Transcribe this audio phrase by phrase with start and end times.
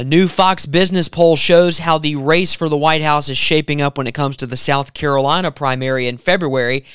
[0.00, 3.82] A new Fox Business poll shows how the race for the White House is shaping
[3.82, 6.86] up when it comes to the South Carolina primary in February.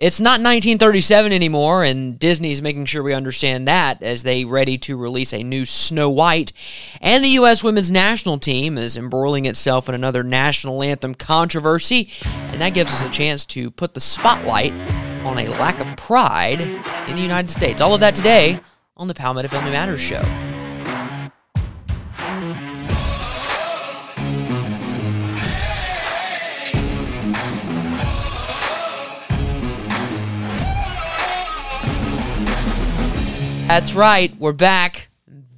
[0.00, 4.96] It's not 1937 anymore, and Disney's making sure we understand that as they ready to
[4.96, 6.52] release a new Snow White.
[7.00, 7.62] And the U.S.
[7.62, 13.06] women's national team is embroiling itself in another national anthem controversy, and that gives us
[13.06, 14.72] a chance to put the spotlight
[15.24, 17.80] on a lack of pride in the United States.
[17.80, 18.58] All of that today
[18.96, 20.49] on the Palmetto Family Matters show.
[33.70, 34.36] That's right.
[34.36, 35.10] We're back.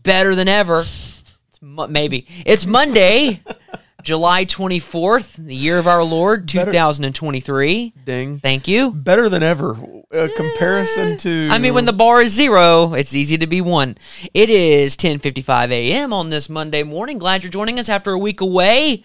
[0.03, 0.81] Better than ever.
[0.81, 2.27] It's mo- maybe.
[2.45, 3.41] It's Monday,
[4.03, 7.95] July 24th, the year of our Lord, 2023.
[8.05, 8.39] Ding.
[8.39, 8.93] Thank you.
[8.93, 9.79] Better than ever.
[10.11, 11.49] A comparison to.
[11.51, 13.97] I mean, when the bar is zero, it's easy to be one.
[14.35, 16.13] It is 10:55 a.m.
[16.13, 17.17] on this Monday morning.
[17.17, 19.05] Glad you're joining us after a week away.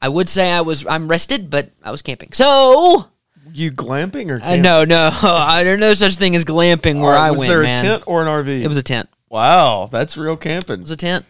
[0.00, 2.32] I would say I was I'm rested, but I was camping.
[2.32, 3.11] So
[3.52, 4.62] you glamping or uh, camping?
[4.62, 7.62] no, no, I there's no such thing as glamping where right, I was went, there
[7.62, 7.84] man.
[7.84, 8.62] a tent or an RV?
[8.62, 9.08] It was a tent.
[9.28, 10.80] Wow, that's real camping.
[10.80, 11.24] It was a tent.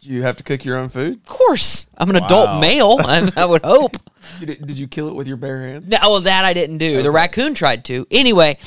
[0.00, 1.16] Did you have to cook your own food?
[1.16, 2.98] Of course, I'm an adult male.
[3.04, 3.96] I, I would hope.
[4.38, 5.88] Did, did you kill it with your bare hands?
[5.88, 7.02] No, well, that I didn't do.
[7.02, 8.06] The raccoon tried to.
[8.10, 8.58] Anyway,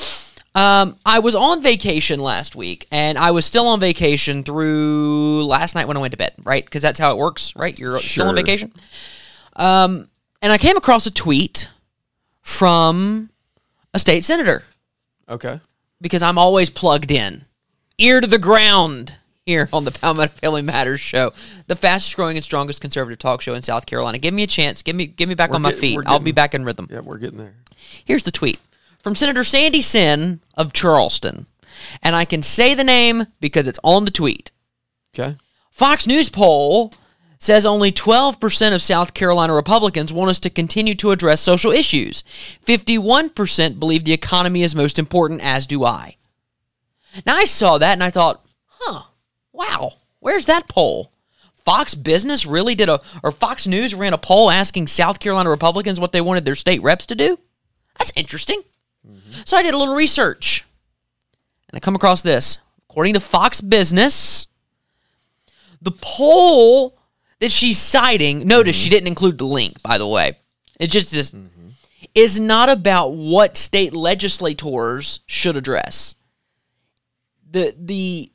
[0.53, 5.75] um, I was on vacation last week, and I was still on vacation through last
[5.75, 6.63] night when I went to bed, right?
[6.63, 7.77] Because that's how it works, right?
[7.77, 8.73] You're still on vacation.
[9.55, 10.07] Um,
[10.41, 11.69] and I came across a tweet
[12.41, 13.29] from
[13.93, 14.63] a state senator
[15.29, 15.59] Okay.
[15.99, 17.45] because I'm always plugged in,
[17.97, 21.31] ear to the ground here on the Palmetto Family Matters show,
[21.67, 24.17] the fastest growing and strongest conservative talk show in South Carolina.
[24.17, 24.81] Give me a chance.
[24.81, 25.95] Give me, give me back We're on my getting- feet.
[25.97, 26.87] we're I'll be getting- back in rhythm.
[26.91, 27.55] Yeah, we're getting there.
[28.05, 28.59] Here's the tweet
[29.01, 31.47] from Senator Sandy Senn of Charleston.
[32.03, 34.51] And I can say the name because it's on the tweet.
[35.15, 35.35] Okay.
[35.71, 36.93] Fox News poll
[37.41, 42.23] says only 12% of South Carolina Republicans want us to continue to address social issues.
[42.63, 46.17] 51% believe the economy is most important, as do I.
[47.25, 49.05] Now, I saw that and I thought, huh,
[49.51, 51.11] wow, where's that poll?
[51.65, 55.99] Fox Business really did a, or Fox News ran a poll asking South Carolina Republicans
[55.99, 57.39] what they wanted their state reps to do?
[57.97, 58.61] That's interesting.
[59.05, 59.41] Mm-hmm.
[59.45, 60.63] So I did a little research
[61.69, 62.59] and I come across this.
[62.87, 64.45] According to Fox Business,
[65.81, 66.99] the poll
[67.41, 68.91] that she's citing, notice she mm-hmm.
[68.91, 70.37] didn't include the link, by the way.
[70.79, 71.69] It's just this mm-hmm.
[72.15, 76.15] is not about what state legislators should address.
[77.49, 78.31] The the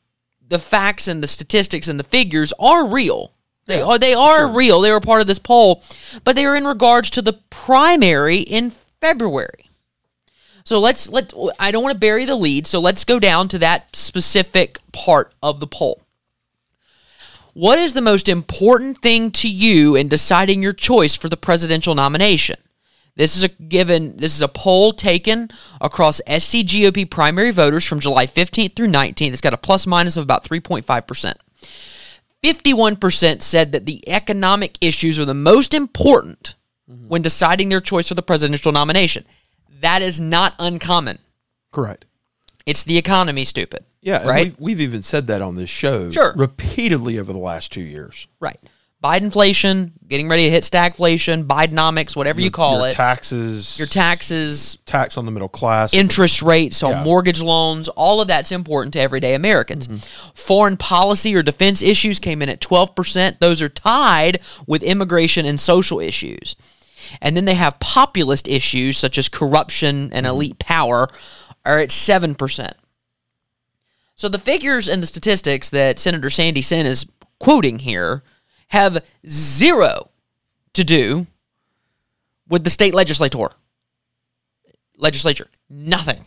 [0.46, 3.32] the facts and the statistics and the figures are real.
[3.66, 4.48] They Yeah, are they are sure.
[4.48, 4.80] real.
[4.80, 5.82] They were part of this poll,
[6.24, 9.70] but they are in regards to the primary in February.
[10.64, 13.58] So let's let I don't want to bury the lead, so let's go down to
[13.60, 16.05] that specific part of the poll.
[17.56, 21.94] What is the most important thing to you in deciding your choice for the presidential
[21.94, 22.56] nomination?
[23.14, 25.48] This is a given this is a poll taken
[25.80, 29.32] across SC GOP primary voters from July 15th through 19th.
[29.32, 31.34] It's got a plus minus of about 3.5%.
[32.44, 36.56] 51% said that the economic issues are the most important
[37.08, 39.24] when deciding their choice for the presidential nomination.
[39.80, 41.20] That is not uncommon.
[41.72, 42.04] Correct.
[42.66, 43.84] It's the economy, stupid.
[44.02, 44.46] Yeah, right.
[44.46, 46.34] We've, we've even said that on this show Sure.
[46.36, 48.26] repeatedly over the last two years.
[48.40, 48.58] Right.
[49.04, 52.92] Bidenflation, getting ready to hit stagflation, Bidenomics, whatever you call your it.
[52.94, 57.04] taxes, your taxes, tax on the middle class, interest rates on Yeah.
[57.04, 59.86] mortgage loans, all of that's important to everyday Americans.
[59.86, 60.30] Mm-hmm.
[60.34, 63.38] Foreign policy or defense issues came in at 12%.
[63.38, 66.56] Those are tied with immigration and social issues.
[67.22, 70.34] And then they have populist issues such as corruption and Mm-hmm.
[70.34, 71.08] elite power
[71.66, 72.72] are at 7%.
[74.14, 77.06] So the figures and the statistics that Senator Sandy Senn is
[77.38, 78.22] quoting here
[78.68, 80.10] have zero
[80.72, 81.26] to do
[82.48, 83.50] with the state legislator.
[84.96, 85.48] Legislature.
[85.68, 86.24] Nothing.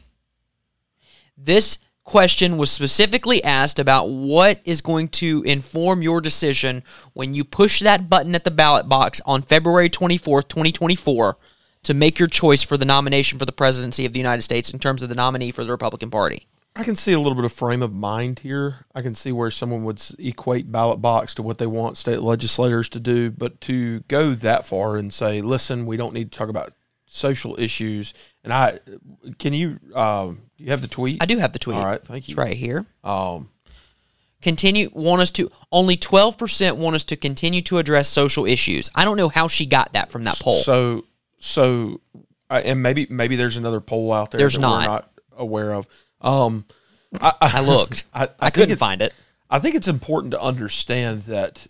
[1.36, 6.84] This question was specifically asked about what is going to inform your decision
[7.14, 11.38] when you push that button at the ballot box on February 24th, 2024
[11.84, 14.80] to make your choice for the nomination for the presidency of the United States in
[14.80, 16.48] terms of the nominee for the Republican Party.
[16.76, 18.86] I can see a little bit of frame of mind here.
[18.94, 22.88] I can see where someone would equate ballot box to what they want state legislators
[22.90, 26.48] to do, but to go that far and say, "Listen, we don't need to talk
[26.48, 26.74] about
[27.06, 28.80] social issues." And I,
[29.40, 31.22] can you, um, do you have the tweet?
[31.22, 31.78] I do have the tweet.
[31.78, 32.34] All right, thank you.
[32.34, 32.86] It's right here.
[33.04, 33.50] Um,
[34.42, 38.90] Continue want us to only 12% want us to continue to address social issues.
[38.96, 40.62] I don't know how she got that from that poll.
[40.62, 41.04] So,
[41.40, 42.02] so,
[42.50, 44.80] I and maybe maybe there's another poll out there There's that not.
[44.82, 45.88] we're not aware of.
[46.22, 46.66] Um,
[47.20, 48.06] I, I looked.
[48.14, 49.14] I, I, I, couldn't it- find it.
[49.50, 51.66] I think it's important to understand that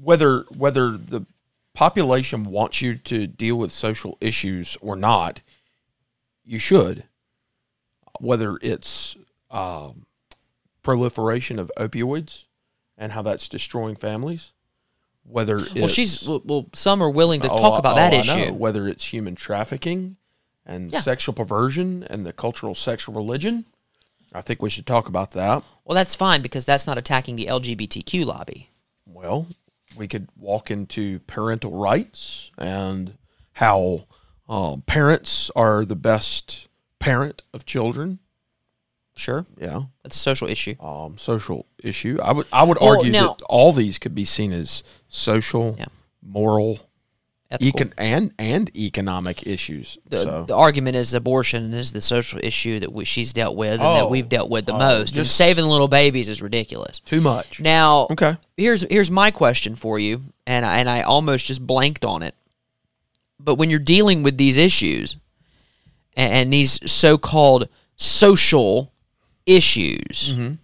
[0.00, 1.26] whether whether the
[1.74, 5.40] population wants you to deal with social issues or not,
[6.44, 7.04] you should.
[8.20, 9.16] Whether it's
[9.50, 10.04] um,
[10.82, 12.44] proliferation of opioids
[12.98, 14.52] and how that's destroying families,
[15.30, 16.66] whether Well, she's well, well.
[16.74, 18.42] Some are willing to Oh, talk about oh, that I know.
[18.44, 18.52] issue.
[18.54, 20.16] whether it's human trafficking
[20.66, 21.00] and Yeah.
[21.00, 23.64] sexual perversion and the cultural sexual religion.
[24.32, 25.64] I think we should talk about that.
[25.84, 28.70] Well, that's fine because that's not attacking the LGBTQ lobby.
[29.06, 29.46] Well,
[29.96, 33.14] we could walk into parental rights and
[33.54, 34.04] how
[34.48, 36.68] um, parents are the best
[37.00, 38.20] parent of children.
[39.20, 40.74] Sure, Yeah, that's a social issue.
[40.82, 42.18] um, social issue.
[42.22, 45.76] I would I would Well, argue now- that all these could be seen as social,
[45.78, 45.86] Yeah.
[46.22, 46.78] moral,
[47.50, 47.80] Ethical.
[47.80, 49.98] econ- and and economic issues.
[50.08, 53.72] the, so the argument is abortion is the social issue that we, she's dealt with
[53.72, 54.08] and that Oh.
[54.08, 55.10] we've dealt with the Oh, most.
[55.10, 57.00] And just- saving little babies is ridiculous.
[57.00, 57.60] too much.
[57.60, 58.36] Now, Okay.
[58.56, 62.34] here's here's my question for you, and I, and I almost just blanked on it.
[63.38, 65.16] But when you're dealing with these issues
[66.16, 68.89] and, and these so-called social
[69.56, 70.54] issues, Mm-hmm.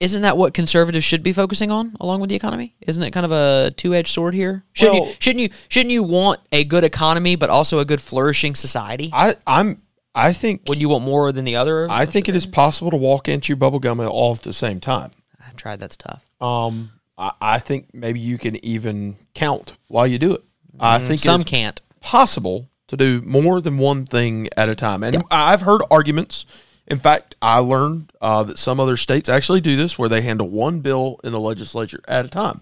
[0.00, 2.74] isn't that what conservatives should be focusing on, along with the economy?
[2.86, 4.64] Isn't it kind of a two-edged sword here?
[4.72, 8.00] Shouldn't Well- you shouldn't you shouldn't you want a good economy, but also a good
[8.00, 9.10] flourishing society?
[9.12, 9.80] I I'm
[10.14, 11.90] I think Would you want more than the other?
[11.90, 14.78] I think it is possible to walk and chew bubble gum all at the same
[14.80, 15.10] time.
[15.44, 15.80] I've tried.
[15.80, 16.24] That's tough.
[16.40, 20.44] Um, I, I think maybe you can even count while you do it.
[20.78, 21.80] I think Some can't.
[22.00, 25.02] possible to do more than one thing at a time.
[25.02, 26.46] And I've heard arguments.
[26.86, 30.48] In fact, I learned uh, that some other states actually do this, where they handle
[30.48, 32.60] one bill in the legislature at a time.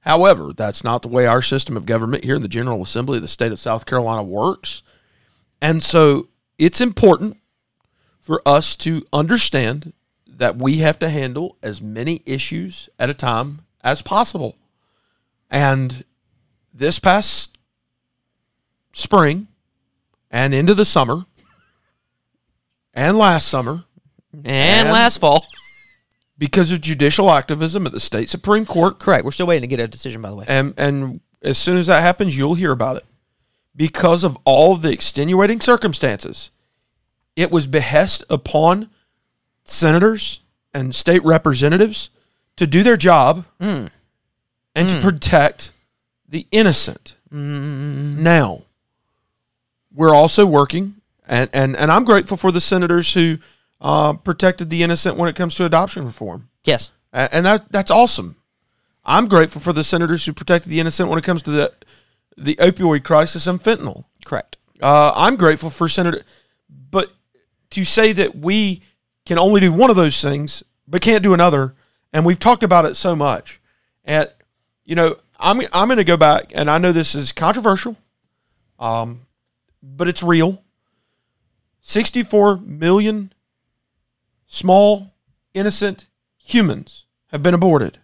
[0.00, 3.22] However, that's not the way our system of government here in the General Assembly of
[3.22, 4.82] the state of South Carolina works.
[5.62, 7.38] And so it's important
[8.20, 9.92] for us to understand
[10.26, 14.56] that we have to handle as many issues at a time as possible.
[15.50, 16.04] And
[16.72, 17.53] this past
[18.94, 19.48] spring
[20.30, 21.26] and into the summer
[22.94, 23.84] and last summer,
[24.32, 25.46] And, And- last fall.
[26.38, 29.24] because of judicial activism at the state Supreme Court, Correct.
[29.24, 30.44] We're still waiting to get a decision, by the way.
[30.48, 33.04] and and as soon as that happens, you'll hear about it.
[33.76, 36.50] Because of all of the extenuating circumstances,
[37.36, 38.88] it was behest upon
[39.64, 40.40] senators
[40.72, 42.10] and state representatives
[42.56, 43.90] to do their job mm.
[44.74, 45.02] and to mm.
[45.02, 45.72] protect
[46.28, 47.16] the innocent.
[47.32, 48.18] Mm.
[48.18, 48.62] Now,
[49.94, 50.96] we're also working,
[51.26, 53.38] and, and, and I'm grateful for the senators who
[53.80, 56.48] uh, protected the innocent when it comes to adoption reform.
[56.64, 56.90] Yes.
[57.12, 58.36] A- and that that's awesome.
[59.04, 61.72] I'm grateful for the senators who protected the innocent when it comes to the
[62.36, 64.04] the opioid crisis and fentanyl.
[64.24, 64.56] Correct.
[64.82, 66.24] Uh, I'm grateful for Senator,
[66.68, 67.12] but
[67.70, 68.82] to say that we
[69.24, 71.74] can only do one of those things but can't do another,
[72.12, 73.60] and we've talked about it so much,
[74.04, 74.28] and
[74.84, 77.96] you know, I'm I'm going to go back, and I know this is controversial,
[78.78, 79.26] um,
[79.84, 80.62] but it's real.
[81.82, 83.32] 64 million
[84.46, 85.12] small,
[85.52, 86.08] innocent
[86.38, 87.98] humans have been aborted,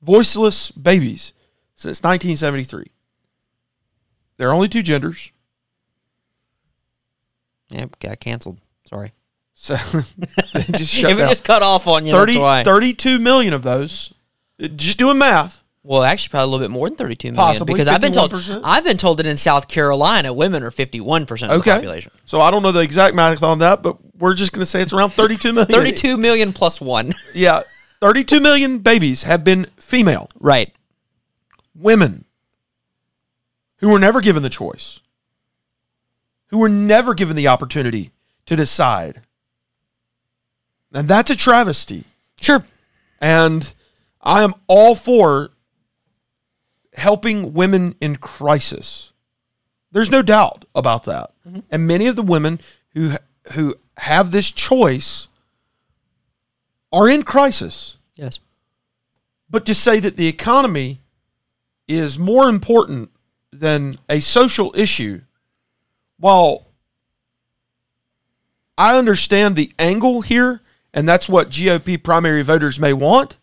[0.00, 1.32] voiceless babies
[1.74, 2.90] since 1973.
[4.36, 5.30] There are only two genders.
[7.70, 7.98] Yep.
[8.00, 8.58] Got canceled.
[8.84, 9.12] Sorry.
[9.54, 9.76] So
[10.54, 11.28] they just shut if it down.
[11.28, 12.62] just cut off on you, 30, that's why.
[12.64, 14.12] 32 million of those.
[14.60, 15.61] Just doing math.
[15.84, 17.44] Well, actually, probably a little bit more than thirty-two million.
[17.54, 18.60] Possibly, because I've been told 51%?
[18.64, 21.76] I've been told that in South Carolina, women are fifty-one percent of the Okay.
[21.78, 22.12] population.
[22.24, 24.80] So I don't know the exact math on that, but we're just going to say
[24.80, 25.66] it's around 32 million.
[25.68, 27.12] Thirty-two million plus one.
[27.34, 27.62] Yeah.
[28.00, 30.72] 32 million babies have been female right.
[31.74, 32.24] women
[33.76, 34.98] who were never given the choice,
[36.48, 38.10] who were never given the opportunity
[38.46, 39.22] to decide.
[40.92, 42.02] And that's a travesty.
[42.40, 42.64] Sure.
[43.20, 43.72] And
[44.20, 45.50] I am all for
[46.94, 49.12] helping women in crisis.
[49.90, 51.32] There's no doubt about that.
[51.46, 51.60] Mm-hmm.
[51.70, 52.60] And many of the women
[52.94, 53.12] who
[53.52, 55.28] who have this choice
[56.92, 57.96] are in crisis.
[58.14, 58.38] Yes.
[59.50, 61.00] But to say that the economy
[61.88, 63.10] is more important
[63.52, 65.22] than a social issue,
[66.18, 66.66] while
[68.78, 70.62] I understand the angle here,
[70.94, 73.36] and that's what GOP primary voters may want,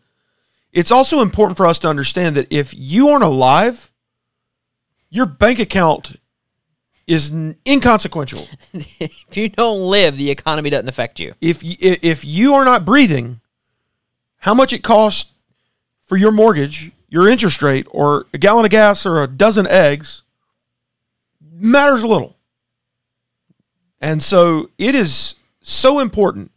[0.71, 3.91] it's also important for us to understand that if you aren't alive,
[5.09, 6.19] your bank account
[7.07, 8.47] is n- inconsequential.
[8.73, 11.33] if you don't live, the economy doesn't affect you.
[11.41, 13.39] If y- i- if you are not breathing,
[14.38, 15.31] how much it costs
[16.05, 20.21] for your mortgage, your interest rate, or a gallon of gas or a dozen eggs
[21.51, 22.35] matters little.
[23.99, 26.51] And so it is so important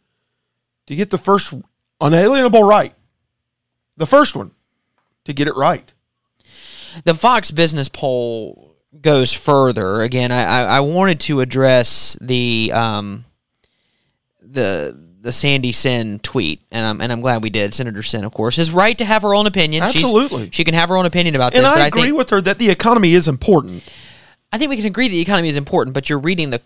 [0.86, 1.52] to get the first
[2.00, 2.94] unalienable right.
[4.02, 4.50] The first one
[5.26, 5.92] to get it right.
[7.04, 10.02] The Fox Business poll goes further.
[10.02, 13.24] Again, I, I, I wanted to address the um,
[14.42, 17.74] the the Sandy Senn tweet, and I'm and I'm glad we did.
[17.74, 19.84] Senator Senn, of course, is right to have her own opinion.
[19.92, 20.50] She's- Absolutely.
[20.50, 21.70] she can have her own opinion about And this.
[21.70, 23.84] but I I agree think with her that the economy is important.
[24.52, 26.60] I think we can agree that the economy is important, but you're reading the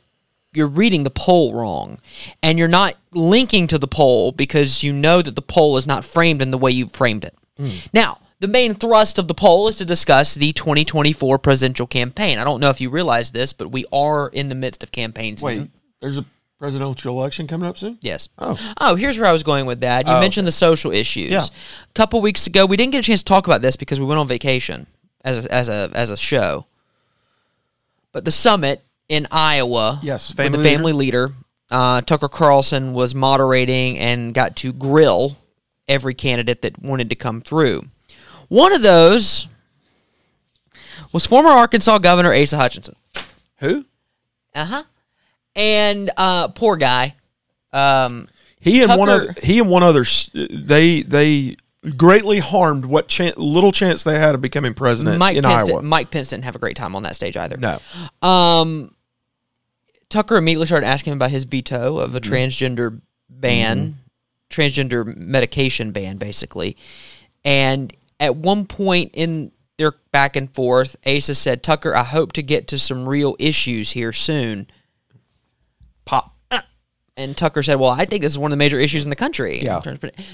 [0.56, 1.98] you're reading the poll wrong,
[2.42, 6.04] and you're not linking to the poll because you know that the poll is not
[6.04, 7.34] framed in the way you framed it.
[7.56, 7.70] Hmm.
[7.92, 12.38] Now, the main thrust of the poll is to discuss the 2024 presidential campaign.
[12.38, 15.36] I don't know if you realize this, but we are in the midst of campaign
[15.36, 15.62] season.
[15.64, 15.70] Wait,
[16.00, 16.24] there's a
[16.58, 17.98] presidential election coming up soon?
[18.00, 18.28] Yes.
[18.38, 18.58] Oh.
[18.80, 20.06] Oh, here's where I was going with that.
[20.06, 21.30] You Oh, mentioned the social issues.
[21.30, 21.42] Yeah.
[21.44, 24.06] A couple weeks ago, we didn't get a chance to talk about this because we
[24.06, 24.86] went on vacation
[25.24, 26.66] as a, as a as a show.
[28.12, 31.30] But the summit in Iowa, Yes, with the family leader,
[31.70, 35.36] uh, Tucker Carlson was moderating and got to grill
[35.88, 37.84] every candidate that wanted to come through.
[38.48, 39.48] One of those
[41.12, 42.96] was former Arkansas Governor Asa Hutchinson.
[43.58, 43.84] Who?
[44.54, 44.82] Uh huh.
[45.54, 47.14] And uh, poor guy.
[47.72, 48.28] Um,
[48.60, 51.56] He and one Tucker- other, he and one other they they
[51.96, 55.82] greatly harmed what chan- little chance they had of becoming president Mike in Pence, Iowa.
[55.82, 57.56] Mike Pence didn't have a great time on that stage either.
[57.56, 57.78] no.
[58.28, 58.92] Um,
[60.08, 62.32] Tucker immediately started asking him about his veto of a Mm-hmm.
[62.32, 63.96] transgender ban,
[64.50, 66.76] transgender medication ban, basically.
[67.44, 72.42] And at one point in their back and forth, Asa said, "Tucker, I hope to
[72.42, 74.68] get to some real issues here soon."
[76.04, 76.32] Pop.
[77.18, 79.16] And Tucker said, "Well, I think this is one of the major issues in the
[79.16, 79.80] country." Yeah.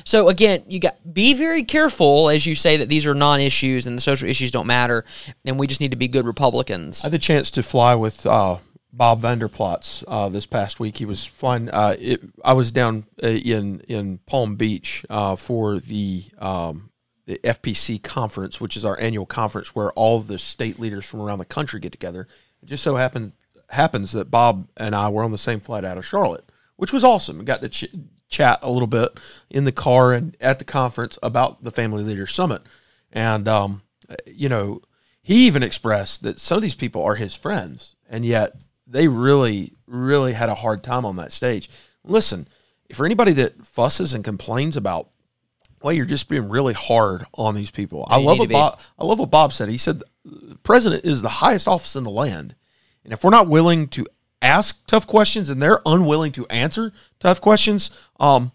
[0.05, 3.97] So again, you got be very careful as you say that these are non-issues and
[3.97, 5.05] the social issues don't matter,
[5.45, 7.03] and we just need to be good Republicans.
[7.03, 8.59] I had the chance to fly with uh,
[8.93, 10.99] Bob Vander Plaats uh, this past week.
[10.99, 11.71] He was flying.
[11.71, 16.91] Uh, it, I was down uh, in in Palm Beach uh, for the um,
[17.25, 21.39] the FPC conference, which is our annual conference where all the state leaders from around
[21.39, 22.29] the country get together.
[22.63, 23.33] It just so happened
[23.71, 26.45] happens that Bob and I were on the same flight out of Charlotte,
[26.77, 27.39] which was awesome.
[27.39, 27.95] We got to ch-
[28.29, 29.19] chat a little bit
[29.49, 32.61] in the car and at the conference about the Family Leaders Summit,
[33.11, 33.83] and um,
[34.27, 34.83] you know
[35.23, 38.55] he even expressed that some of these people are his friends, and yet
[38.87, 41.69] they really, really had a hard time on that stage.
[42.05, 42.49] Listen,
[42.95, 45.09] for anybody that fusses and complains about,
[45.83, 48.07] well, you're just being really hard on these people.
[48.09, 48.49] I love what.
[48.51, 48.79] Bob.
[48.99, 49.69] I love what Bob said.
[49.69, 52.55] He said, "The "President is the highest office in the land,
[53.05, 54.07] and if we're not willing to
[54.41, 58.53] ask tough questions and they're unwilling to answer tough questions, um,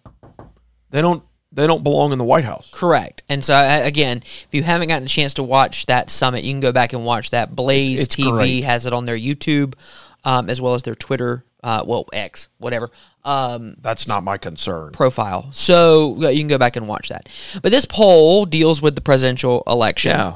[0.90, 3.24] they don't they don't belong in the White House." Correct.
[3.28, 6.60] And so again, if you haven't gotten a chance to watch that summit, you can
[6.62, 7.56] go back and watch that.
[7.56, 8.64] Blaze It's- it's TV great.
[8.64, 9.74] has it on their YouTube,
[10.28, 12.92] um, as well as their Twitter, uh, well X, whatever.
[13.24, 14.92] Um, That's not my concern.
[14.92, 15.50] profile.
[15.54, 17.30] So you can go back and watch that.
[17.62, 20.12] But this poll deals with the presidential election.
[20.12, 20.34] Yeah.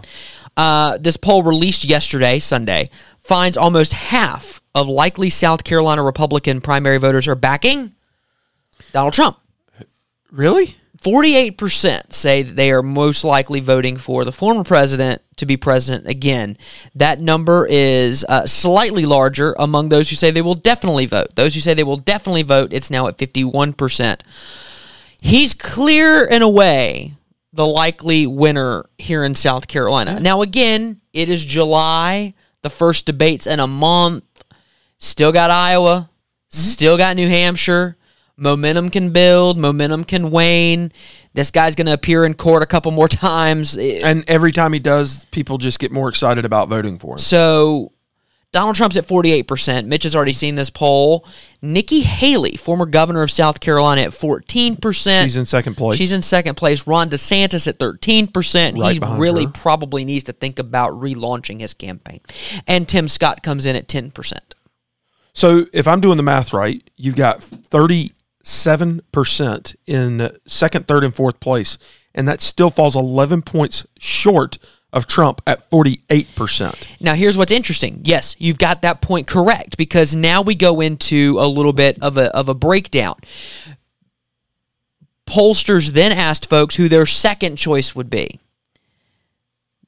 [0.56, 6.98] Uh, this poll released yesterday, Sunday, finds almost half of likely South Carolina Republican primary
[6.98, 7.92] voters are backing
[8.94, 9.38] Donald Trump.
[10.32, 10.78] Really?
[11.02, 16.08] 48% say that they are most likely voting for the former president to be president
[16.08, 16.58] again.
[16.94, 21.36] That number is uh, slightly larger among those who say they will definitely vote.
[21.36, 24.22] Those who say they will definitely vote, it's now at 51%.
[25.22, 27.16] He's clear in a way
[27.52, 30.20] the likely winner here in South Carolina.
[30.20, 34.24] Now, again, it is July, the first debate's in a month.
[35.00, 36.12] Still got Iowa,
[36.50, 37.98] still got New Hampshire.
[38.42, 40.92] Momentum can build, momentum can wane.
[41.34, 43.78] This guy's going to appear in court a couple more times.
[43.78, 47.18] Eh, and every time he does, people just get more excited about voting for him.
[47.20, 47.94] So
[48.52, 49.86] Donald Trump's at 48%.
[49.86, 51.26] Mitch has already seen this poll.
[51.62, 55.22] Nikki Haley, former governor of South Carolina, at 14%.
[55.22, 55.98] She's in second place.
[55.98, 56.88] She's in second place.
[56.88, 58.78] Ron DeSantis at 13%.
[58.78, 59.52] Right he really her.
[59.52, 62.22] probably needs to think about relaunching his campaign.
[62.68, 64.34] And Tim Scott comes in at 10%.
[65.34, 67.42] So if I'm doing the math right, you've got
[68.44, 71.78] 37% in second, third, and fourth place.
[72.14, 74.58] And that still falls 11 points short
[74.94, 76.86] of Trump at 48%.
[77.00, 78.02] Now, here's what's interesting.
[78.04, 82.18] Yes, you've got that point correct because now we go into a little bit of
[82.18, 83.16] a, of a breakdown.
[85.26, 88.42] Pollsters then asked folks who their second choice would be.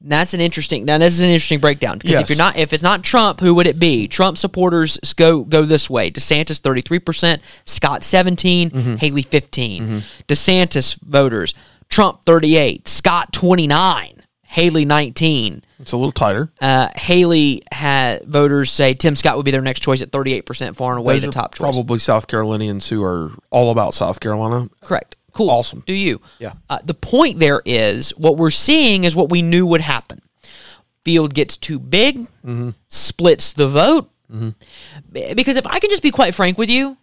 [0.06, 0.84] That's an interesting.
[0.86, 3.56] Now, this is an interesting breakdown because if you're not, if it's not Trump, who
[3.56, 4.08] would it be?
[4.08, 8.96] Trump supporters go go this way: DeSantis thirty three percent, Scott 17 Mm-hmm.
[8.98, 11.54] Haley 15 DeSantis voters:
[11.90, 15.62] Trump thirty eight, Scott twenty nine, Haley nineteen.
[15.80, 16.52] It's a little tighter.
[16.62, 20.94] Uh, Haley had voters say Tim Scott would be their next choice at 38%, far
[20.94, 21.60] and away Those the top choice.
[21.60, 24.70] Probably South Carolinians who are all about South Carolina.
[24.82, 25.18] Correct.
[25.34, 25.50] Cool.
[25.50, 25.84] Awesome.
[25.86, 26.22] Do you?
[26.40, 26.54] Yeah.
[26.70, 30.22] Uh, the point there is what we're seeing is what we knew would happen.
[31.04, 32.70] Field gets too big, Mm-hmm.
[32.88, 34.10] splits the vote.
[34.32, 36.98] B- Because if I can just be quite frank with you,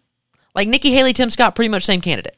[0.54, 2.36] like Nikki Haley, Tim Scott, pretty much same candidate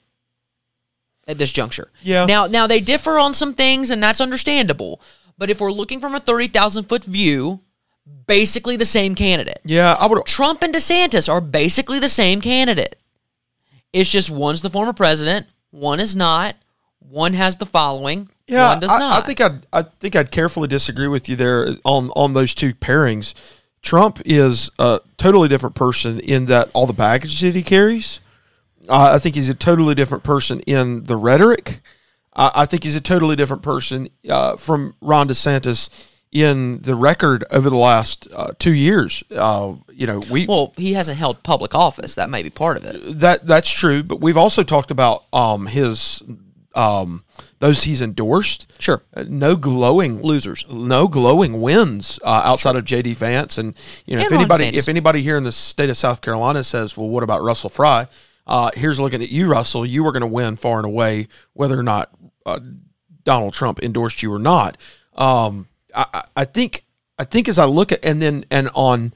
[1.29, 1.91] at this juncture.
[2.03, 2.27] Yeah.
[2.27, 5.01] Now, now they differ on some things, and that's understandable.
[5.39, 7.61] But if we're looking from a thirty thousand foot view,
[8.27, 9.61] basically the same candidate.
[9.65, 10.25] Yeah, I would.
[10.27, 12.97] Trump and DeSantis are basically the same candidate.
[13.93, 16.55] It's just one's the former president, one is not.
[17.01, 19.23] One has the following, Yeah, one does I, not.
[19.23, 22.73] I think I'd I think I'd carefully disagree with you there on on those two
[22.75, 23.35] pairings.
[23.83, 28.21] Trump is a totally different person in that all the baggage that he carries.
[28.89, 31.81] Uh, I think he's a totally different person in the rhetoric.
[32.35, 35.91] I, I think he's a totally different person uh, from Ron DeSantis
[36.33, 39.23] in the record over the last uh, two years.
[39.31, 42.15] Uh, you know, we well, he hasn't held public office.
[42.15, 43.21] That may be part of it.
[43.21, 46.23] that that's true, but we've also talked about um, his
[46.75, 47.25] um,
[47.59, 48.73] those he's endorsed.
[48.79, 49.03] Sure.
[49.15, 50.65] Uh, no glowing Losers.
[50.73, 53.75] no glowing wins uh, outside of JD Vance, and
[54.07, 56.97] you know And if anybody if anybody here in the state of South Carolina says,
[56.97, 58.09] well, what about Russell Fry?
[58.47, 59.87] Uh, here's looking at you, Russell.
[59.87, 62.11] You were going to win far and away, whether or not
[62.45, 62.59] uh,
[63.23, 64.77] Donald Trump endorsed you or not.
[65.15, 66.85] Um, I, I- think
[67.19, 69.13] I think as I look at and then and on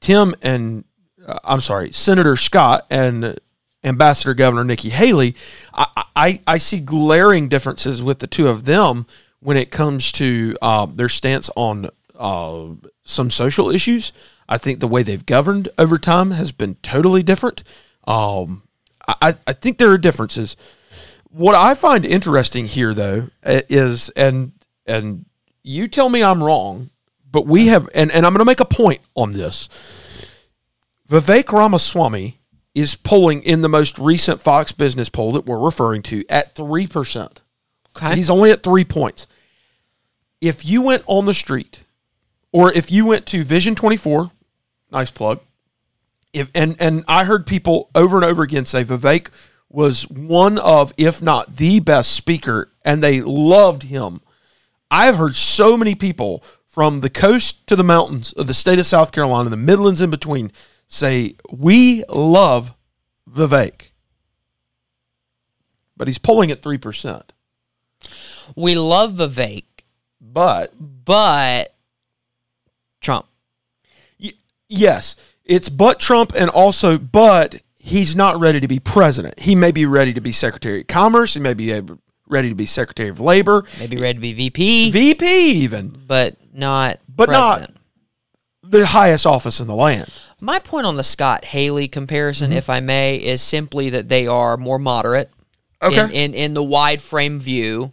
[0.00, 0.84] Tim and
[1.26, 3.38] uh, I'm sorry, Senator Scott and
[3.84, 5.34] Ambassador Governor Nikki Haley,
[5.72, 9.06] I, I, I see glaring differences with the two of them
[9.40, 12.66] when it comes to uh, their stance on uh,
[13.04, 14.12] some social issues.
[14.48, 17.64] I think the way they've governed over time has been totally different.
[18.06, 18.62] Um,
[19.08, 20.56] I, I think there are differences.
[21.30, 24.52] What I find interesting here, though, is and
[24.86, 25.24] and
[25.62, 26.90] you tell me I'm wrong,
[27.30, 29.68] but we have and, and I'm going to make a point on this.
[31.08, 32.38] Vivek Ramaswamy
[32.74, 37.38] is polling in the most recent Fox Business poll that we're referring to at 3%.
[37.94, 38.16] Okay.
[38.16, 39.26] He's only at three points.
[40.40, 41.80] If you went on the street,
[42.50, 44.30] or if you went to Vision 24,
[44.90, 45.40] nice plug,
[46.32, 49.28] if and and I heard people over and over again say Vivek
[49.68, 54.20] was one of, if not the best speaker, and they loved him.
[54.92, 58.86] I've heard so many people from the coast to the mountains of the state of
[58.86, 60.52] South Carolina, the Midlands in between,
[60.86, 62.74] say we love
[63.28, 63.90] Vivek,
[65.96, 67.32] but he's polling at three percent.
[68.54, 69.64] we love Vivek,
[70.20, 71.74] But but
[73.00, 73.26] Trump.
[74.22, 74.32] Y-
[74.68, 79.38] yes, it's but Trump and also but he's not ready to be president.
[79.40, 81.34] He may be ready to be Secretary of Commerce.
[81.34, 81.98] He may be able,
[82.32, 85.24] ready to be Secretary of Labor, Maybe ready to be VP, VP
[85.62, 87.70] even, but not But not-
[88.64, 90.08] the highest office in the land.
[90.40, 92.58] My point on the Scott Haley comparison, Mm-hmm.
[92.58, 95.30] if I may, is simply that they are more moderate.
[95.82, 96.00] Okay.
[96.04, 97.92] In, in, in the wide frame view,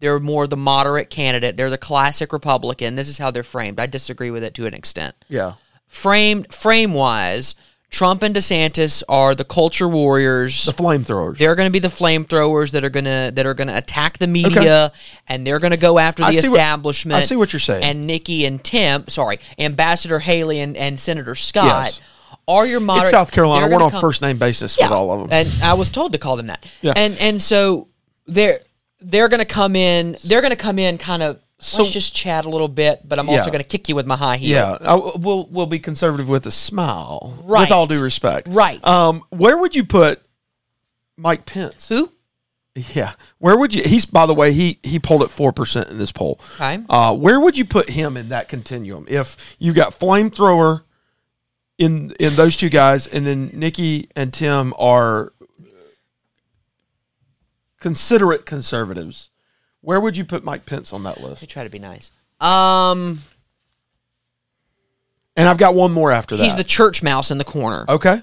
[0.00, 1.56] they're more the moderate candidate.
[1.56, 2.96] They're the classic Republican.
[2.96, 3.78] This is how they're framed.
[3.80, 5.14] I disagree with it to an extent.
[5.28, 5.54] Yeah.
[5.86, 7.54] Framed frame wise,
[7.90, 10.66] Trump and DeSantis are the culture warriors.
[10.66, 11.38] The flamethrowers.
[11.38, 14.18] they're going to be the flamethrowers that are going to that are going to attack
[14.18, 14.92] the media
[15.26, 17.16] and they're going to go after I the what- establishment.
[17.16, 17.82] I see what you're saying.
[17.84, 22.00] And Nikki and Tim, sorry, Ambassador Haley and, and Senator Scott Yes.
[22.46, 23.04] are your moderate.
[23.06, 23.68] It's South Carolina.
[23.74, 25.32] We're on come- first name basis yeah, with all of them.
[25.32, 26.70] And I was told to call them that.
[26.82, 26.92] Yeah.
[26.94, 27.88] And and so
[28.26, 28.60] they're
[29.00, 30.16] they're going to come in.
[30.24, 31.40] They're going to come in kind of.
[31.60, 34.06] So- let's just chat a little bit, but I'm also going to kick you with
[34.06, 34.50] my high heel.
[34.50, 38.46] yeah, I- we'll we'll be conservative with a smile, with all due respect.
[38.48, 38.84] Right.
[38.86, 40.22] Um, where would you put
[41.16, 41.88] Mike Pence?
[41.88, 42.12] Who?
[42.94, 43.82] Yeah, where would you?
[43.82, 46.38] He's by the way, he he pulled at four percent in this poll.
[46.54, 46.78] Okay.
[46.88, 49.04] Uh, where would you put him in that continuum?
[49.08, 50.82] If you got flamethrower
[51.76, 55.32] in in those two guys, and then Nikki and Tim are
[57.80, 59.30] considerate conservatives,
[59.88, 61.48] where would you put Mike Pence on that list?
[61.48, 62.10] try to be nice.
[62.42, 63.22] Um,
[65.34, 66.44] And I've got one more after that.
[66.44, 67.86] he's the church mouse in the corner.
[67.88, 68.20] okay,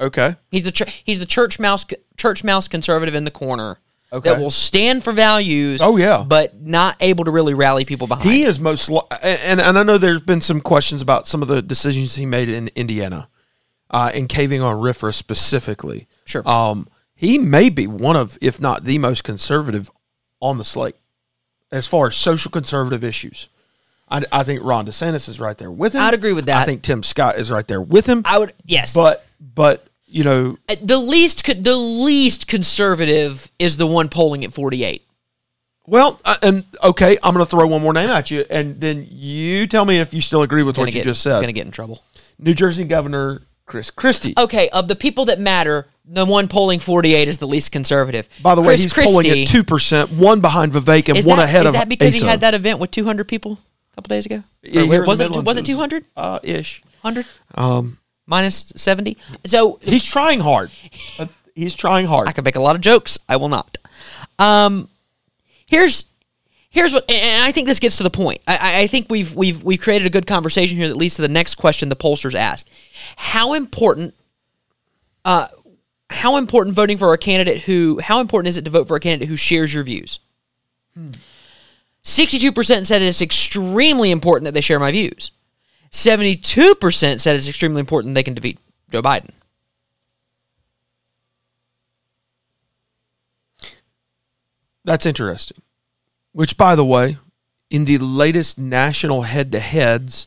[0.00, 1.84] okay, He's the ch- he's the church mouse
[2.16, 3.78] church mouse conservative in the corner
[4.10, 4.30] Okay.
[4.30, 5.80] that will stand for values.
[5.82, 6.24] Oh, yeah.
[6.26, 8.28] but not able to really rally people behind.
[8.30, 11.48] He is most, li- and and I know there's been some questions about some of
[11.48, 13.28] the decisions he made in Indiana,
[13.90, 16.08] uh, and caving on RFRA specifically.
[16.24, 16.46] Sure.
[16.48, 19.90] Um, he may be one of, if not the most conservative
[20.40, 20.96] on the slate,
[21.72, 23.48] as far as social conservative issues.
[24.10, 26.02] I, I think Ron DeSantis is right there with him.
[26.02, 26.62] I'd agree with that.
[26.62, 28.22] I think Tim Scott is right there with him.
[28.26, 33.86] I would yes, but but you know, Uh, the least the least conservative is the
[33.86, 35.06] one polling at forty eight.
[35.86, 39.06] well, uh, and okay, I'm going to throw one more name at you, and then
[39.10, 41.40] you tell me if you still agree with what you just said.
[41.40, 42.04] Gonna get in trouble.
[42.38, 44.34] New Jersey Governor Chris Christie.
[44.36, 48.28] Okay, of the people that matter, The one polling 48 is the least conservative.
[48.42, 51.38] By the way, Chris he's polling at two percent, one behind Vivek and Is one
[51.38, 52.24] that, ahead of is that because Asa.
[52.24, 53.52] he had that event with 200 people
[53.92, 54.42] a couple days ago?
[54.62, 56.04] Yeah, Or here in was it Midlands, was it 200?
[56.16, 56.82] Uh, ish.
[57.02, 59.16] 100 Um, minus 70?
[59.46, 60.70] So he's trying hard.
[61.20, 62.26] Uh, he's trying hard.
[62.28, 63.18] I could make a lot of jokes.
[63.28, 63.78] I will not.
[64.40, 64.88] Um,
[65.66, 66.06] here's
[66.68, 68.40] here's what, and I think this gets to the point.
[68.48, 71.22] I- I, I think we've we've we've created a good conversation here that leads to
[71.22, 72.66] the next question the pollsters ask:
[73.16, 74.14] How important,
[75.24, 75.46] uh,
[76.12, 78.00] how important voting for a candidate who?
[78.00, 80.20] How important is it to vote for a candidate who shares your views?
[82.02, 85.30] Sixty-two percent said it's extremely important that they share my views.
[85.90, 88.58] Seventy-two percent said it's extremely important they can defeat
[88.90, 89.30] Joe Biden.
[94.84, 95.62] That's interesting.
[96.32, 97.18] Which, by the way,
[97.70, 100.26] in the latest national head-to-heads,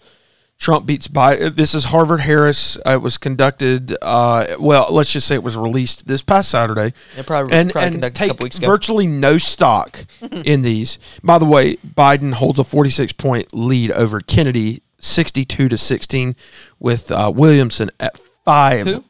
[0.57, 1.35] Trump beats by.
[1.35, 2.77] This is Harvard Harris.
[2.85, 3.95] Uh, it was conducted.
[4.01, 6.93] Uh, well, let's just say it was released this past Saturday.
[7.17, 8.67] It probably- and probably and conducted a take couple weeks ago.
[8.67, 10.97] virtually no stock in these.
[11.23, 16.35] By the way, Biden holds a 46 point lead over Kennedy, 62 to 16,
[16.79, 18.87] with uh, Williamson at five.
[18.87, 19.03] Who?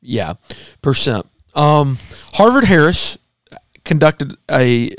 [0.00, 0.34] Yeah,
[0.82, 1.26] percent.
[1.54, 1.98] Um,
[2.34, 3.18] Harvard Harris
[3.84, 4.94] conducted a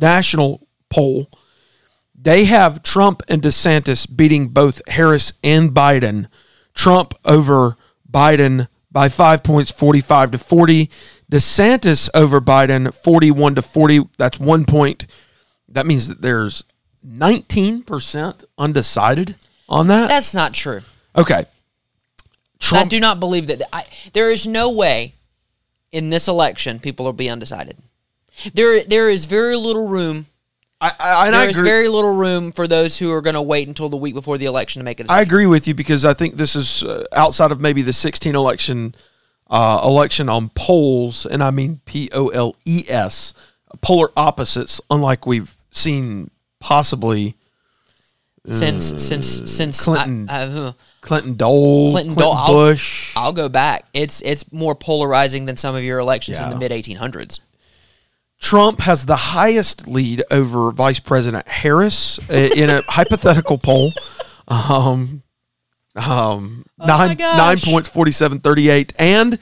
[0.00, 1.28] national poll.
[2.28, 6.26] They have Trump and DeSantis beating both Harris and Biden.
[6.74, 10.90] Trump over Biden by five points, 45 to 40.
[11.32, 14.10] DeSantis over Biden, 41 to 40.
[14.18, 15.06] That's one point.
[15.70, 16.64] That means that there's
[17.02, 19.36] 19% undecided
[19.66, 20.08] on that.
[20.08, 20.82] That's not true.
[21.16, 21.46] Okay.
[22.58, 22.84] Trump.
[22.84, 23.62] I do not believe that.
[23.72, 25.14] I, there is no way
[25.92, 27.78] in this election people will be undecided.
[28.52, 30.26] There, there is very little room.
[30.80, 33.42] I, I, and I There is very little room for those who are going to
[33.42, 35.10] wait until the week before the election to make decision.
[35.10, 38.34] I agree with you because I think this is uh, outside of maybe the 16
[38.36, 38.94] election
[39.50, 43.34] uh, election on polls, and I mean P O L E S,
[43.80, 47.34] polar opposites, unlike we've seen possibly
[48.46, 50.28] since, since, since Clinton.
[50.30, 53.12] I, I, Clinton Dole, Clinton Clinton, Dole, I'll- Bush.
[53.16, 53.86] I'll go back.
[53.94, 57.40] It's it's more polarizing than some of your elections in the mid 1800s.
[58.40, 63.92] Trump has the highest lead over Vice President Harris in a hypothetical poll.
[64.46, 65.22] Um,
[65.96, 67.36] um, nine Oh gosh.
[67.36, 69.38] nine points, forty seven thirty eight, and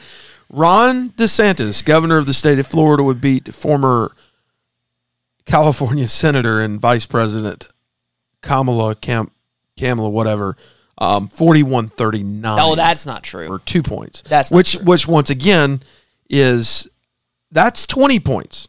[0.49, 4.13] Ron DeSantis, governor of the state of Florida, would beat former
[5.45, 7.69] California senator and Vice President
[8.41, 9.31] Kamala Cam,
[9.79, 10.57] Kamala whatever,
[10.99, 12.59] um, forty one thirty nine.
[12.61, 13.47] Oh, that's not true.
[13.49, 14.23] or two points.
[14.23, 14.85] That's not which true.
[14.85, 15.83] which once again
[16.31, 16.89] is
[17.53, 18.69] that's twenty points.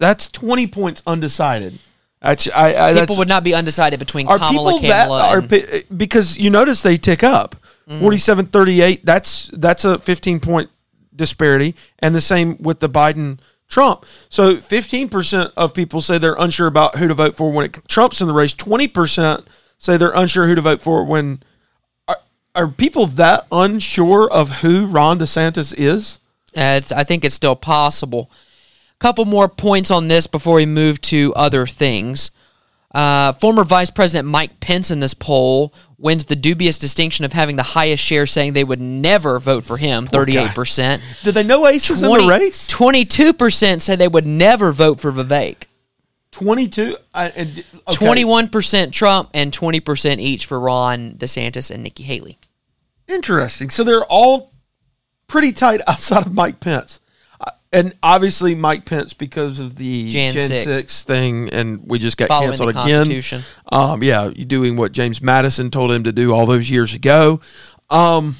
[0.00, 1.78] That's twenty points undecided.
[2.22, 6.38] I, I People would not be undecided between are Kamala, people that are and, because
[6.38, 7.56] you notice they tick up
[7.90, 8.02] Mm-hmm.
[8.02, 10.70] 47 38 that's that's a 15 point
[11.14, 16.68] disparity and the same with the Biden Trump so 15% of people say they're unsure
[16.68, 19.44] about who to vote for when it, Trump's in the race 20%
[19.76, 21.42] say they're unsure who to vote for when
[22.06, 22.18] are,
[22.54, 26.20] are people that unsure of who Ron DeSantis is
[26.56, 28.30] Uh, it's, I think it's still possible.
[29.00, 32.30] Couple more points on this before we move to other things.
[32.94, 37.56] Uh, former Vice President Mike Pence in this poll wins the dubious distinction of having
[37.56, 41.02] the highest share, saying they would never vote for him, thirty-eight percent.
[41.22, 45.00] did they know Ace is in the race Twenty-two percent said they would never vote
[45.00, 45.64] for Vivek.
[46.32, 47.64] 22 I- okay.
[47.92, 52.38] Twenty-one percent Trump and twenty percent each for Ron DeSantis and Nikki Haley.
[53.08, 53.70] Interesting.
[53.70, 54.52] So they're all
[55.26, 57.00] pretty tight outside of Mike Pence.
[57.72, 60.74] And obviously Mike Pence because of the Jan Jan, 6th.
[60.74, 62.96] 6 thing and we just got Following canceled the again.
[62.98, 63.42] Constitution.
[63.70, 67.40] Um yeah, doing what James Madison told him to do all those years ago.
[67.88, 68.36] Um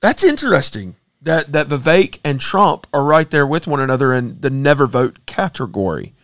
[0.00, 0.96] That's interesting.
[1.22, 5.18] That that Vivek and Trump are right there with one another in the never vote
[5.26, 6.14] category.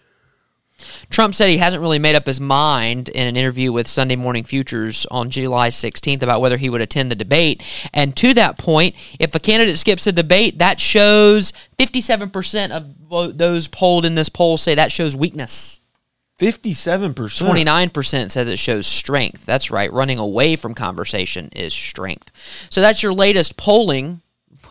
[1.10, 4.44] Trump said he hasn't really made up his mind in an interview with Sunday Morning
[4.44, 7.62] Futures on July 16th about whether he would attend the debate.
[7.94, 13.68] And to that point, if a candidate skips a debate, that shows 57% of those
[13.68, 15.80] polled in this poll say that shows weakness.
[16.38, 17.14] 57%.
[17.14, 19.46] 29% says it shows strength.
[19.46, 19.90] That's right.
[19.90, 22.30] Running away from conversation is strength.
[22.70, 24.20] So that's your latest polling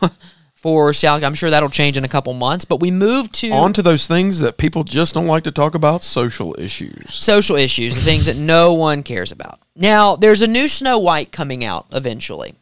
[0.56, 1.22] for South.
[1.22, 2.64] I'm sure that'll change in a couple months.
[2.64, 5.74] But we move to On to those things that people just don't like to talk
[5.76, 7.14] about, social issues.
[7.14, 9.60] social issues, the things that no one cares about.
[9.76, 12.54] Now, there's a new Snow White coming out eventually.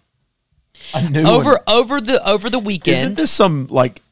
[0.92, 1.59] A new Over one.
[1.66, 2.98] over the over the weekend.
[2.98, 4.02] Isn't this some like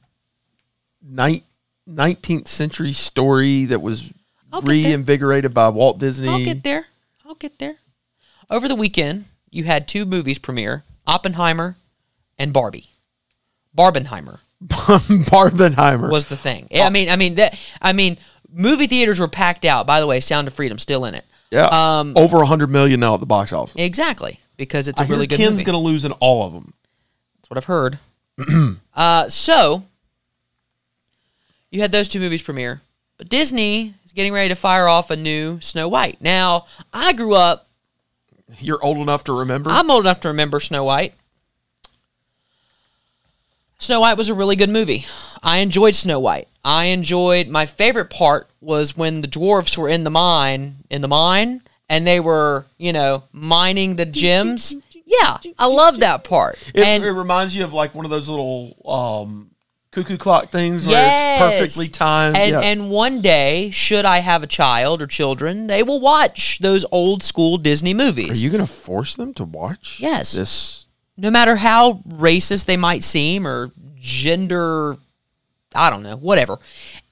[1.06, 4.12] 19th century story that was
[4.52, 4.74] I'll get there.
[4.90, 6.28] reinvigorated by Walt Disney?
[6.28, 6.86] I'll get there.
[7.26, 7.76] I'll get there.
[8.48, 11.76] Over the weekend, you had two movies premiere: Oppenheimer
[12.38, 12.86] and Barbie.
[13.76, 16.10] Barbenheimer Barbenheimer.
[16.10, 16.68] was the thing.
[16.74, 17.58] I mean, I mean that.
[17.80, 18.18] I mean,
[18.52, 19.86] movie theaters were packed out.
[19.86, 21.24] By the way, Sound of Freedom still in it.
[21.50, 21.66] yeah.
[21.66, 23.74] um, over a hundred million now at the box office.
[23.76, 25.64] Exactly because it's a I really good Ken's movie.
[25.64, 26.74] going to lose in all of them.
[27.40, 27.98] That's what I've heard.
[28.94, 29.84] uh, so
[31.70, 32.82] you had those two movies premiere,
[33.18, 36.20] but Disney is getting ready to fire off a new Snow White.
[36.20, 37.68] Now, I grew up.
[38.60, 39.70] You're old enough to remember.
[39.70, 41.14] I'm old enough to remember Snow White.
[43.82, 45.06] Snow White was a really good movie.
[45.42, 46.46] I enjoyed Snow White.
[46.64, 51.08] I enjoyed my favorite part was when the dwarfs were in the mine, in the
[51.08, 54.76] mine, and they were, you know, mining the gems.
[55.04, 56.58] Yeah, I love that part.
[56.72, 59.50] it, and it reminds you of like one of those little um,
[59.90, 61.42] cuckoo clock things where Yes.
[61.42, 62.36] it's perfectly timed.
[62.36, 62.60] And yeah.
[62.60, 67.24] and one day, should I have a child or children, they will watch those old
[67.24, 68.40] school Disney movies.
[68.40, 69.98] Are you going to force them to watch?
[69.98, 70.34] Yes.
[70.34, 70.81] This.
[71.16, 74.96] No matter how racist they might seem or gender
[75.74, 76.58] I don't know, whatever.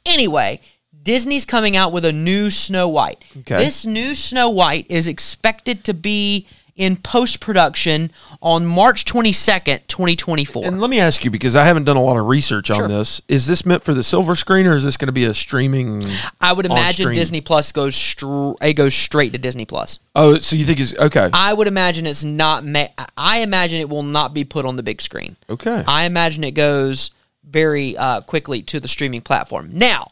[0.04, 0.60] Anyway,
[1.02, 3.24] Disney's coming out with a new Snow White.
[3.38, 3.56] Okay.
[3.56, 6.46] This new Snow White is expected to be
[6.80, 10.64] in post production on March 22nd, 2024.
[10.64, 12.84] And let me ask you because I haven't done a lot of research Sure.
[12.84, 13.20] on this.
[13.28, 16.06] Is this meant for the silver screen or is this going to be a streaming?
[16.40, 17.12] I would imagine?
[17.12, 19.98] Disney Plus goes str- it goes straight to Disney Plus.
[20.16, 21.28] Oh, so you think it's okay?
[21.34, 22.64] I would imagine it's not.
[22.64, 25.36] Ma- I imagine it will not be put on the big screen.
[25.50, 25.84] okay.
[25.86, 27.10] I imagine it goes
[27.44, 29.68] very uh, quickly to the streaming platform.
[29.74, 30.06] Now,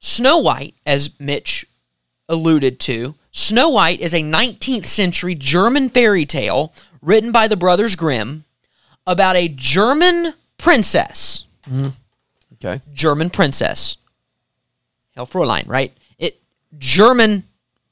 [0.00, 1.64] Snow White, as Mitch
[2.28, 6.72] alluded to, Snow White is a 19th century German fairy tale
[7.02, 8.44] written by the Brothers Grimm
[9.06, 11.44] about a German princess.
[11.68, 11.88] Mm-hmm.
[12.54, 12.80] okay.
[12.94, 13.98] German princess.
[15.14, 15.92] Hell Fräulein, right?
[16.18, 16.40] It
[16.78, 17.44] German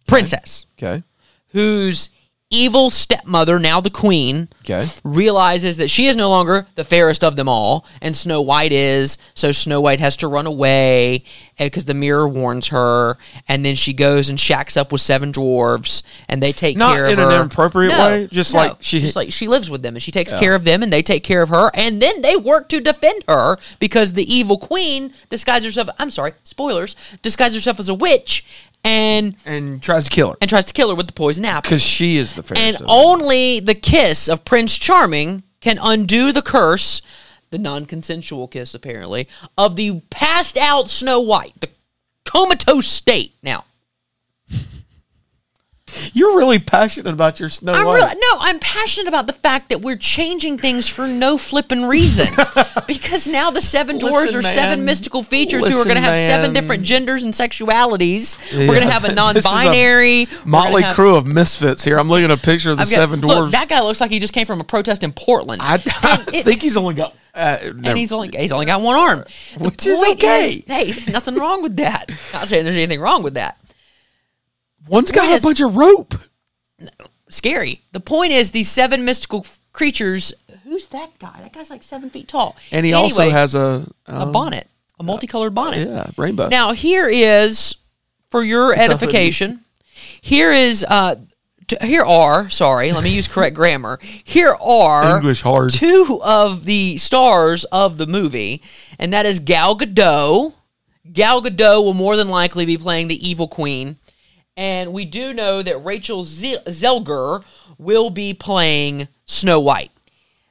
[0.07, 1.02] princess Okay.
[1.48, 2.09] whose
[2.50, 4.87] evil stepmother, now the queen, Okay.
[5.02, 9.18] realizes that she is no longer the fairest of them all, and Snow White is.
[9.35, 11.24] So Snow White has to run away
[11.59, 13.16] eh, because the mirror warns her,
[13.48, 17.07] and then she goes and shacks up with seven dwarves, and they take Not care
[17.07, 19.68] of her in an inappropriate No, way, just no, like she- just like she lives
[19.68, 22.00] with them, and she takes care of them, and they take care of her, and
[22.00, 25.88] then they work to defend her because the evil queen disguises herself.
[25.98, 26.94] I'm sorry, spoilers.
[27.22, 28.44] Disguises herself as a witch,
[28.84, 31.62] and And tries to kill her and tries to kill her with the poison apple.
[31.62, 32.62] because she is the fairest.
[32.62, 32.90] And of them.
[32.90, 37.00] only the kiss of Prince Charming can undo the curse,
[37.50, 41.70] the non consensual kiss, apparently, of the passed out Snow White, the
[42.24, 43.34] comatose state.
[43.42, 43.64] Now,
[46.12, 47.94] You're really passionate about your Snow I'm White.
[47.94, 52.26] really, no, I'm passionate about the fact that we're changing things for no flipping reason.
[52.87, 56.16] because now the seven dwarves Listen, are seven mystical features who are going to have
[56.16, 58.37] seven different genders and sexualities.
[58.57, 60.26] We're going to have a non This is a binary.
[60.44, 61.98] Motley crew of misfits here.
[61.98, 63.50] I'm looking at a picture of the got- seven look, dwarves.
[63.52, 65.62] that guy looks like he just came from a protest in Portland.
[65.62, 67.14] I, I it- think he's only got.
[67.35, 69.24] Uh, and he's only he's only got one arm,
[69.59, 70.62] The Which is okay.
[70.68, 72.09] hey, nothing wrong with that.
[72.33, 73.59] Not saying there's anything wrong with that.
[74.88, 76.14] One's got point a is- bunch of rope.
[77.28, 77.82] Scary.
[77.92, 80.32] The point is these seven mystical f- creatures.
[80.64, 81.38] Who's that guy?
[81.40, 84.68] That guy's like seven feet tall, And he also has a a um, bonnet,
[85.00, 85.88] a multicolored bonnet.
[85.88, 86.48] Yeah, rainbow.
[86.48, 87.76] Now here is
[88.30, 88.84] for your a hoodie.
[88.92, 89.60] edification.
[90.20, 91.16] Here is uh,
[91.66, 92.92] t- here are sorry.
[92.92, 93.98] Let me use correct grammar.
[94.02, 95.70] Here are English hard.
[95.70, 98.62] two of the stars of the movie,
[98.98, 100.52] and that is Gal Gadot.
[101.12, 103.96] Gal Gadot will more than likely be playing the evil queen,
[104.56, 107.42] and we do know that Rachel Ze- Zegler
[107.78, 109.90] will be playing Snow White.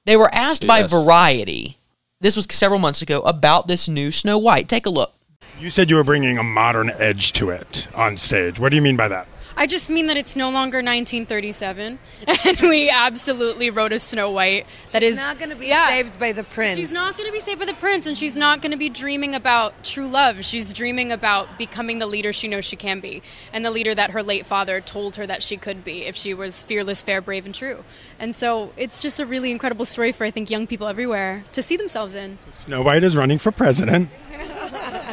[0.05, 1.77] They were asked by Variety.
[2.19, 4.67] This was several months ago about this new Snow White.
[4.67, 5.13] Take a look.
[5.59, 8.59] You said you were bringing a modern edge to it on stage.
[8.59, 9.27] What do you mean by that?
[9.55, 11.99] I just mean that it's no longer 1937,
[12.45, 15.87] and we absolutely wrote a Snow White that is She's not going to be yeah.
[15.87, 16.79] saved by the prince.
[16.79, 18.89] She's not going to be saved by the prince, and she's not going to be
[18.89, 20.43] dreaming about true love.
[20.43, 24.11] She's dreaming about becoming the leader she knows she can be, and the leader that
[24.11, 27.45] her late father told her that she could be if she was fearless, fair, brave,
[27.45, 27.83] and true.
[28.19, 31.61] And so it's just a really incredible story for I think young people everywhere to
[31.61, 32.39] see themselves in.
[32.65, 34.09] Snow White is running for president.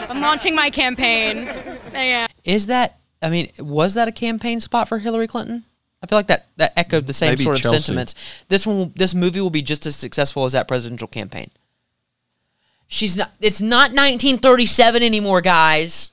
[0.09, 1.45] I'm launching my campaign.
[1.93, 2.27] Yeah.
[2.45, 3.00] Is that?
[3.23, 5.65] I mean, was that a campaign spot for Hillary Clinton?
[6.03, 7.79] I feel like that that echoed the same Maybe sort of Chelsea.
[7.81, 8.15] sentiments.
[8.49, 11.51] This one, this movie will be just as successful as that presidential campaign.
[12.89, 13.33] She's not.
[13.41, 16.13] It's not 1937 anymore, guys.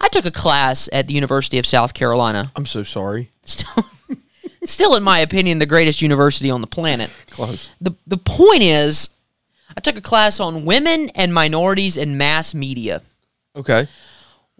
[0.00, 2.52] I took a class at the University of South Carolina.
[2.56, 3.28] I'm so sorry.
[3.42, 3.84] Still,
[4.64, 7.10] still, in my opinion, the greatest university on the planet.
[7.30, 7.68] Close.
[7.80, 9.10] the The point is,
[9.76, 13.02] I took a class on women and minorities in mass media.
[13.54, 13.88] Okay.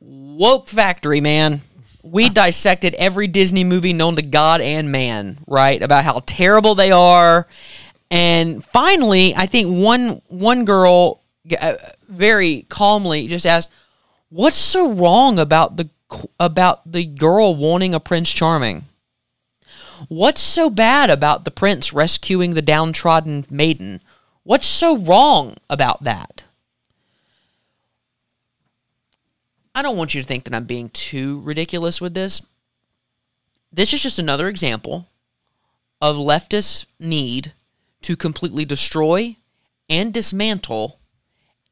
[0.01, 1.61] Woke Factory, man.
[2.03, 5.83] We dissected every Disney movie known to God and man, right?
[5.83, 7.47] About how terrible they are.
[8.11, 11.23] And finally, I think one one girl
[11.61, 11.75] uh,
[12.09, 13.69] very calmly just asked,
[14.31, 15.91] "What's so wrong about the
[16.41, 18.87] about the girl wanting a Prince Charming?
[20.09, 24.01] What's so bad about the prince rescuing the downtrodden maiden?
[24.43, 26.45] What's so wrong about that?"
[29.81, 32.43] I don't want you to think that I'm being too ridiculous with this.
[33.73, 35.09] This is just another example
[36.03, 37.55] of leftist need
[38.03, 39.37] to completely destroy
[39.89, 41.01] and dismantle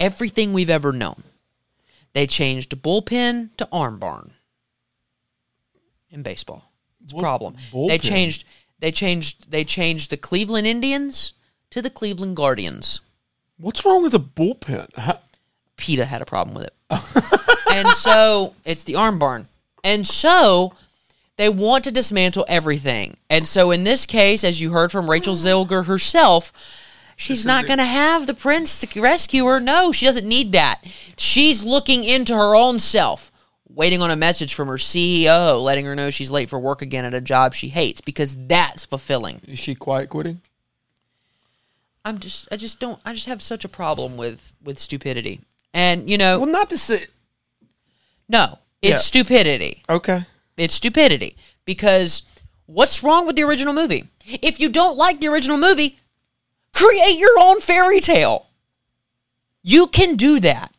[0.01, 1.23] everything we've ever known.
[2.14, 4.33] They changed bullpen to arm barn
[6.09, 6.73] in baseball.
[7.05, 7.57] It's a problem.
[7.88, 8.44] They changed
[8.79, 11.35] they changed they changed the Cleveland Indians
[11.73, 13.03] to the Cleveland Guardians.
[13.59, 14.97] What's wrong with a bullpen?
[14.97, 15.18] How,
[15.77, 16.75] PETA had a problem with it.
[17.72, 19.48] and so it's the arm barn.
[19.85, 20.74] And so
[21.37, 23.16] they want to dismantle everything.
[23.31, 25.46] And so in this case, as you heard from Rachel hmm.
[25.46, 26.52] Zegler herself,
[27.16, 29.61] she's not going to have the prince to rescue her.
[29.61, 30.83] No, she doesn't need that.
[31.16, 33.31] She's looking into her own self,
[33.68, 37.04] waiting on a message from her CEO, letting her know she's late for work again
[37.04, 39.40] at a job she hates because that's fulfilling.
[39.46, 40.40] is she quiet quitting?
[42.04, 45.40] I'm just I just don't I just have such a problem with with stupidity.
[45.74, 47.07] And you know, Well, not to say.
[48.29, 48.97] No, it's Yeah.
[48.99, 49.83] stupidity.
[49.88, 50.25] Okay.
[50.57, 52.23] It's stupidity because
[52.67, 54.09] what's wrong with the original movie?
[54.27, 55.99] If you don't like the original movie,
[56.75, 58.47] create your own fairy tale.
[59.62, 60.73] You can do that.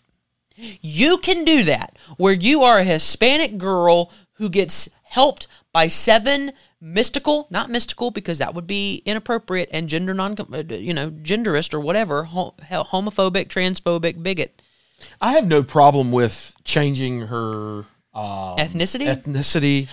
[0.55, 6.51] You can do that where you are a Hispanic girl who gets helped by seven
[6.81, 11.73] mystical, not mystical because that would be inappropriate and gender non, uh, you know, genderist
[11.73, 14.61] or whatever, ho- homophobic, transphobic, bigot.
[15.21, 19.07] I have no problem with changing her um, Ethnicity?
[19.07, 19.87] Ethnicity.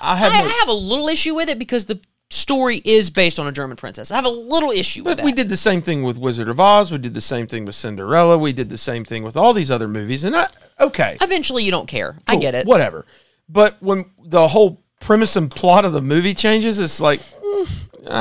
[0.00, 0.32] I have.
[0.32, 3.46] I, no, I have a little issue with it because the story is based on
[3.46, 4.10] a German princess.
[4.10, 6.58] I have a little issue with but we did the same thing with Wizard of
[6.58, 6.90] Oz.
[6.90, 8.38] We did the same thing with Cinderella.
[8.38, 10.24] We did the same thing with all these other movies.
[10.24, 10.48] And I,
[10.80, 12.18] okay, Eventually, you don't care.
[12.26, 12.66] I get it.
[12.66, 13.04] Whatever.
[13.48, 17.20] But when the whole premise and plot of the movie changes, it's like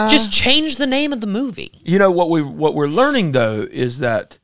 [0.09, 1.71] Just change the name of the movie.
[1.83, 4.37] you know what we what we're learning though is that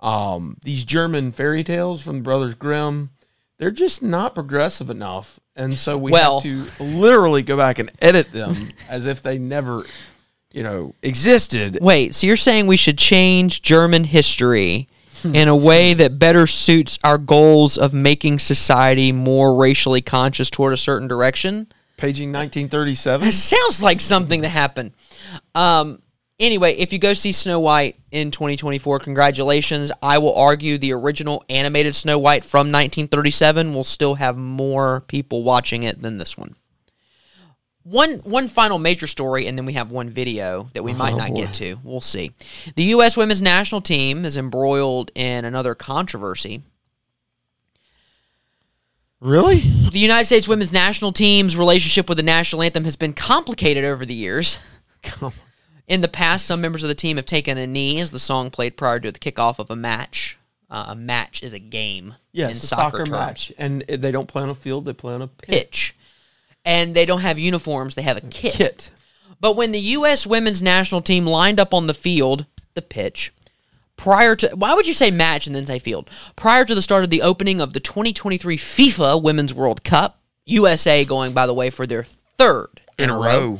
[0.00, 3.10] um, these German fairy tales from the Brothers Grimm,
[3.58, 6.42] they're just not progressive enough, and so we Well- have
[6.78, 9.84] to literally go back and edit them as if they never,
[10.52, 11.78] you know, existed.
[11.80, 14.88] Wait, so you're saying we should change German history
[15.24, 20.72] in a way that better suits our goals of making society more racially conscious toward
[20.72, 21.66] a certain direction?
[21.96, 23.26] Paging 1937.
[23.26, 24.92] It sounds like something that happened.
[25.54, 26.00] Um,
[26.40, 29.90] anyway, if you go see Snow White in 2024, congratulations.
[30.02, 35.42] I will argue the original animated Snow White from 1937 will still have more people
[35.42, 36.56] watching it than this one.
[37.82, 41.18] One one final major story, and then we have one video that we might Oh,
[41.18, 41.36] not boy.
[41.42, 41.78] get to.
[41.84, 42.32] We'll see.
[42.74, 43.16] The U.S.
[43.16, 46.62] women's national team is embroiled in another controversy.
[49.20, 49.58] Really?
[49.60, 54.04] The United States women's national team's relationship with the national anthem has been complicated over
[54.04, 54.58] the years.
[55.02, 55.32] Come.
[55.88, 58.50] In the past, some members of the team have taken a knee as the song
[58.50, 60.38] played prior to the kickoff of a match.
[60.68, 63.10] Uh, a match is a game Yes, in a soccer, soccer, terms.
[63.10, 65.48] match, and they don't play on a field; they play on a pitch.
[65.48, 65.96] Pitch.
[66.64, 68.54] And they don't have uniforms, they have a kit.
[68.54, 68.90] Kit.
[69.40, 70.26] But when the U.S.
[70.26, 73.32] women's national team lined up on the field, the pitch,
[73.96, 76.10] prior to why would you say match and then say field?
[76.34, 81.04] Prior to the start of the opening of the 2023 FIFA Women's World Cup, USA
[81.04, 83.58] going by the way for their third in, a row.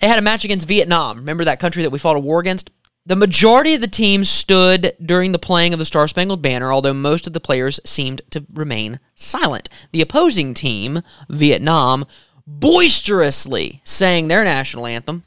[0.00, 1.18] They had a match against Vietnam.
[1.18, 2.70] Remember that country that we fought a war against?
[3.06, 6.92] The majority of the team stood during the playing of the Star Spangled Banner, although
[6.92, 9.68] most of the players seemed to remain silent.
[9.92, 12.06] The opposing team, Vietnam,
[12.46, 15.24] boisterously sang their national anthem.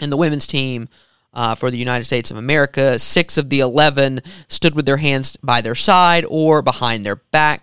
[0.00, 0.88] And the women's team
[1.34, 5.36] uh, for the United States of America, six of the 11 stood with their hands
[5.42, 7.62] by their side or behind their back.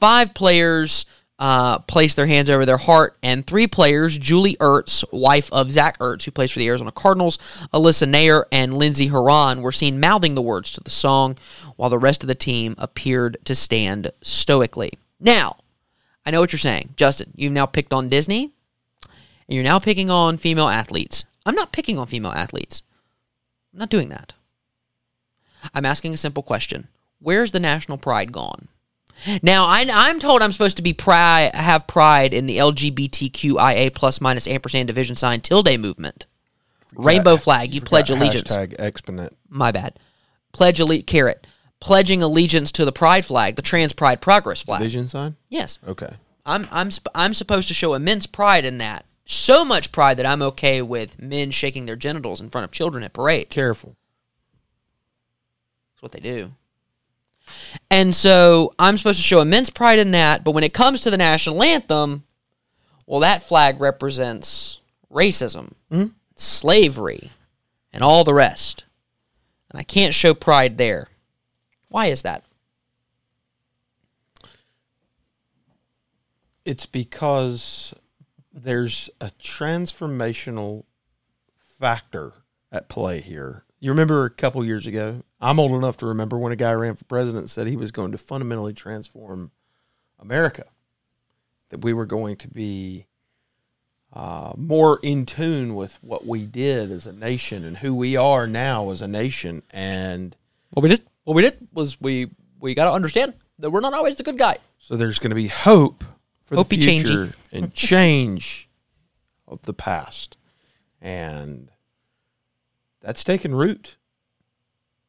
[0.00, 1.04] Five players
[1.42, 5.98] uh, placed their hands over their heart, and three players, Julie Ertz, wife of Zach
[5.98, 7.36] Ertz, who plays for the Arizona Cardinals,
[7.74, 11.36] Alyssa Naeher, and Lindsey Horan, were seen mouthing the words to the song,
[11.74, 14.92] while the rest of the team appeared to stand stoically.
[15.18, 15.56] Now,
[16.24, 16.94] I know what you're saying.
[16.94, 18.52] Justin, you've now picked on Disney,
[19.02, 21.24] and you're now picking on female athletes.
[21.44, 22.84] I'm not picking on female athletes.
[23.72, 24.32] I'm not doing that.
[25.74, 26.86] I'm asking a simple question.
[27.18, 28.68] Where's the national pride gone?
[29.42, 34.20] Now, I, I'm told I'm supposed to be pride, have pride in the LGBTQIA plus
[34.20, 36.26] minus ampersand division sign tilde movement.
[36.94, 38.54] Rainbow flag, you pledge allegiance.
[38.54, 39.36] Hashtag exponent.
[39.48, 39.98] My bad.
[40.52, 41.46] Pledge allegiance, caret.
[41.80, 44.82] Pledging allegiance to the pride flag, the trans pride progress flag.
[44.82, 45.36] Vision sign.
[45.48, 45.78] Yes.
[45.86, 46.14] Okay.
[46.44, 50.26] I'm I'm sp- I'm supposed to show immense pride in that so much pride that
[50.26, 53.48] I'm okay with men shaking their genitals in front of children at parade.
[53.48, 53.96] Careful.
[55.94, 56.52] That's what they do.
[57.90, 61.10] And so I'm supposed to show immense pride in that, but when it comes to
[61.10, 62.24] the national anthem,
[63.06, 64.80] well, that flag represents
[65.12, 66.06] racism, hmm?
[66.36, 67.30] slavery,
[67.92, 68.84] and all the rest.
[69.70, 71.08] And I can't show pride there.
[71.88, 72.44] Why is that?
[76.64, 77.92] It's because
[78.52, 80.84] there's a transformational
[81.58, 82.32] factor
[82.70, 83.64] at play here.
[83.82, 86.94] You remember a couple years ago, I'm old enough to remember when a guy ran
[86.94, 89.50] for president and said he was going to fundamentally transform
[90.20, 90.66] America,
[91.70, 93.06] that we were going to be
[94.12, 98.46] uh, more in tune with what we did as a nation and who we are
[98.46, 99.64] now as a nation.
[99.72, 100.36] And
[100.70, 102.30] What we did, what we did was we
[102.60, 104.58] we got to understand that we're not always the good guy.
[104.78, 106.04] So there's going to be hope
[106.44, 107.00] for Hopey the changey.
[107.00, 108.68] future and change
[109.48, 110.36] of the past,
[111.00, 111.71] and
[113.02, 113.96] that's taken root.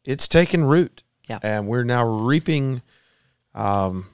[0.03, 1.39] It's taken root, Yeah.
[1.41, 2.81] and we're now reaping.
[3.55, 4.07] Um,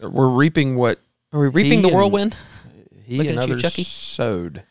[0.00, 0.98] we're reaping what
[1.32, 2.36] Are we reaping He the and- whirlwind?
[3.06, 3.84] he Looking and at you, others Chucky.
[3.84, 4.62] sowed.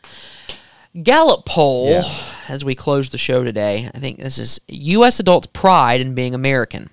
[1.02, 2.08] Gallup poll, Yeah.
[2.48, 5.18] as we close the show today, I think this is U.S.
[5.18, 6.90] adults' pride in being American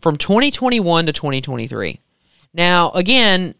[0.00, 2.00] from 2021 to 2023.
[2.54, 3.54] Now, again,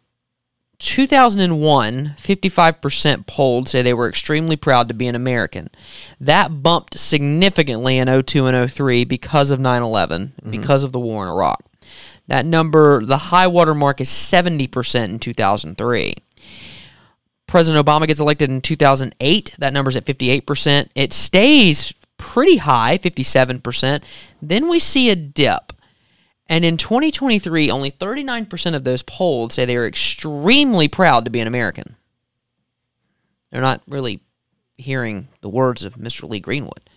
[0.85, 5.68] 2001, 55% polled say they were extremely proud to be an American.
[6.20, 10.51] That bumped significantly in 02 and 03 because of 9 11, mm-hmm.
[10.51, 11.64] because of the war in Iraq.
[12.28, 16.14] That number, the high water mark is 70% in 2003.
[17.47, 19.57] President Obama gets elected in 2008.
[19.59, 20.89] That number's at 58%.
[20.95, 24.03] It stays pretty high, 57%.
[24.41, 25.72] Then we see a dip.
[26.49, 31.40] And in 2023, only 39% of those polled say they are extremely proud to be
[31.40, 31.97] an American.
[33.51, 34.20] They're not really
[34.76, 36.28] hearing the words of Mr.
[36.28, 36.90] Lee Greenwood.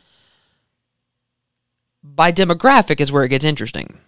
[2.04, 4.00] By demographic is where it gets interesting.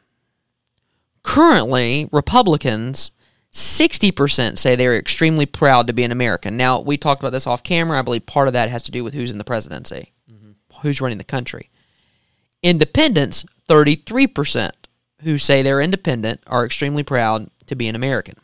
[1.23, 3.11] Currently, Republicans
[3.53, 6.57] 60% say they're extremely proud to be an American.
[6.57, 7.99] Now, we talked about this off camera.
[7.99, 10.51] I believe part of that has to do with who's in the presidency, mm-hmm.
[10.81, 11.69] who's running the country.
[12.61, 14.71] Independents, 33%
[15.24, 18.36] who say they're independent are extremely proud to be an American.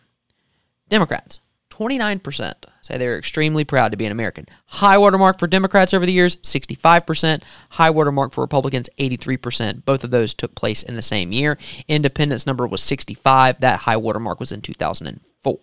[0.89, 4.45] Democrats, 29% say they're extremely proud to be an American.
[4.65, 7.41] High watermark for Democrats over the years, 65%.
[7.71, 9.85] High watermark for Republicans, 83%.
[9.85, 11.57] Both of those took place in the same year.
[11.87, 13.59] Independence number was 65.
[13.61, 15.59] That high watermark was in 2004.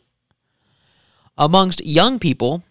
[1.38, 2.64] Amongst young people,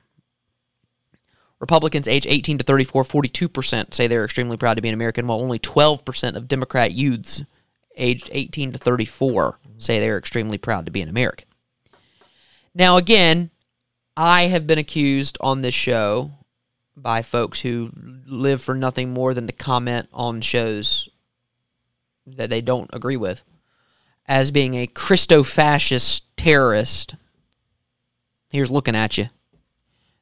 [1.60, 5.40] Republicans age 18 to 34, 42% say they're extremely proud to be an American, while
[5.40, 7.44] only 12% of Democrat youths
[8.00, 11.48] aged 18 to 34 say they're extremely proud to be an American.
[12.74, 13.50] Now, again,
[14.16, 16.32] I have been accused on this show
[16.96, 17.92] by folks who
[18.26, 21.08] live for nothing more than to comment on shows
[22.26, 23.44] that they don't agree with
[24.28, 27.16] as being a Christo fascist terrorist.
[28.52, 29.30] Here's looking at you.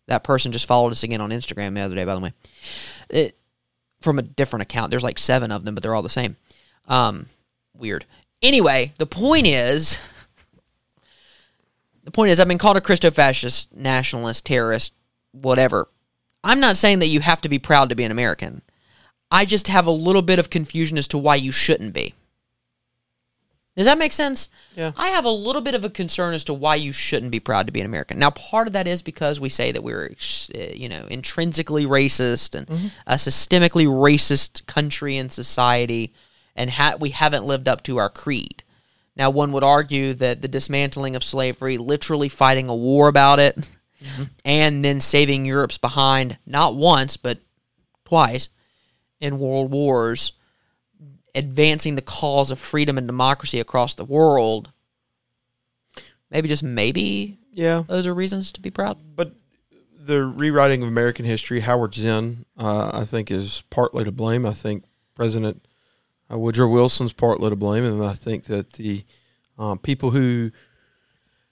[0.07, 2.33] That person just followed us again on Instagram the other day, by the way.
[3.09, 3.37] It,
[4.01, 4.91] from a different account.
[4.91, 6.37] There's like seven of them, but they're all the same.
[6.87, 7.25] Um,
[7.77, 8.05] weird.
[8.41, 9.97] Anyway, the point is
[12.03, 14.93] the point is I've been called a Christo fascist, nationalist, terrorist,
[15.31, 15.87] whatever.
[16.43, 18.61] I'm not saying that you have to be proud to be an American.
[19.29, 22.13] I just have a little bit of confusion as to why you shouldn't be.
[23.75, 24.49] Does that make sense?
[24.75, 24.91] Yeah.
[24.97, 27.67] I have a little bit of a concern as to why you shouldn't be proud
[27.67, 28.17] to be an American.
[28.17, 30.15] Now, part of that is because we say that we're,
[30.55, 36.11] uh, you know, intrinsically racist and a systemically racist country and society,
[36.57, 38.63] and ha- we haven't lived up to our creed.
[39.15, 43.69] Now, one would argue that the dismantling of slavery, literally fighting a war about it,
[44.45, 47.39] and then saving Europe's behind not once but
[48.05, 48.49] twice
[49.19, 50.33] in world wars,
[51.33, 54.71] advancing the cause of freedom and democracy across the world.
[56.29, 58.97] Maybe just maybe Yeah, those are reasons to be proud.
[59.15, 59.33] but
[59.99, 64.45] the rewriting of American history, Howard Zinn, uh, I think, is partly to blame.
[64.45, 64.85] I think
[65.15, 65.65] President
[66.31, 69.03] uh, Woodrow Wilson's partly to blame, and I think that the
[69.57, 70.51] uh, people who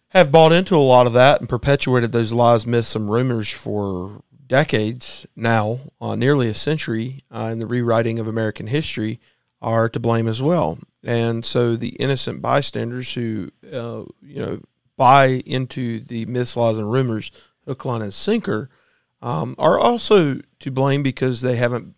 [0.10, 4.22] have bought into a lot of that and perpetuated those lies, myths, and rumors for
[4.48, 9.20] decades now, uh, nearly a century, uh, in the rewriting of American history,
[9.62, 10.78] are to blame as well.
[11.04, 14.62] And so the innocent bystanders who, uh, you know,
[14.98, 17.32] buy into the myths, lies, and rumors,
[17.66, 18.70] hook, line, and sinker,
[19.22, 21.96] um, are also to blame because they haven't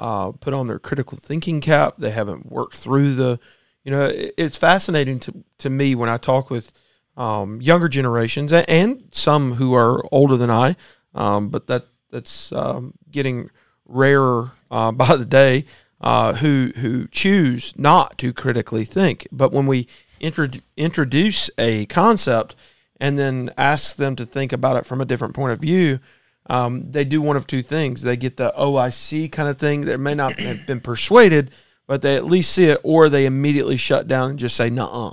[0.00, 1.94] uh, put on their critical thinking cap.
[1.98, 3.38] They haven't worked through the,
[3.84, 6.72] you know, it- it's fascinating to, to me when I talk with
[7.16, 10.74] um, younger generations and some who are older than I
[11.14, 13.50] um, but that that's um, getting
[13.84, 15.64] rarer uh, by the day.
[16.02, 19.86] Uh, who who choose not to critically think, but when we
[20.18, 22.56] intro- introduce a concept
[22.98, 25.98] and then ask them to think about it from a different point of view,
[26.46, 28.02] um, they do one of two things.
[28.02, 31.50] They get the OIC kind of thing They may not have been persuaded,
[31.86, 35.12] but they at least see it, or they immediately shut down and just say, nuh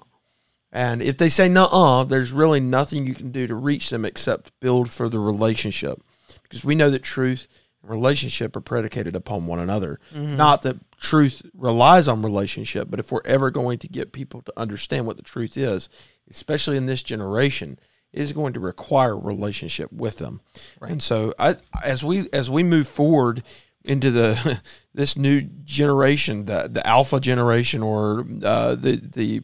[0.71, 4.57] And if they say nuh there's really nothing you can do to reach them except
[4.59, 6.01] build for the relationship.
[6.43, 7.47] Because we know that truth
[7.82, 9.99] and relationship are predicated upon one another.
[10.13, 10.38] Mm-hmm.
[10.38, 14.53] Not that truth relies on relationship, but if we're ever going to get people to
[14.57, 15.89] understand what the truth is,
[16.30, 17.80] especially in this generation,
[18.18, 20.41] is going to require relationship with them.
[20.80, 20.91] Right.
[20.91, 23.43] And so I, as we as we move forward
[23.86, 24.61] into the
[24.93, 29.43] this new generation, the the alpha generation or uh, the the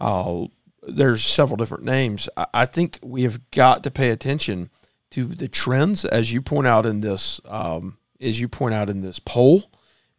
[0.00, 0.46] uh,
[0.82, 2.28] there's several different names.
[2.36, 4.70] I, I, think we have got to pay attention
[5.10, 9.00] to the trends as you point out in this um, as you point out in
[9.00, 9.64] this poll,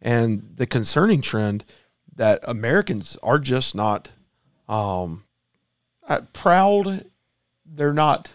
[0.02, 1.64] and the concerning trend
[2.14, 4.10] that Americans are just not
[4.68, 5.24] um,
[6.06, 7.06] uh, proud
[7.74, 8.34] they're not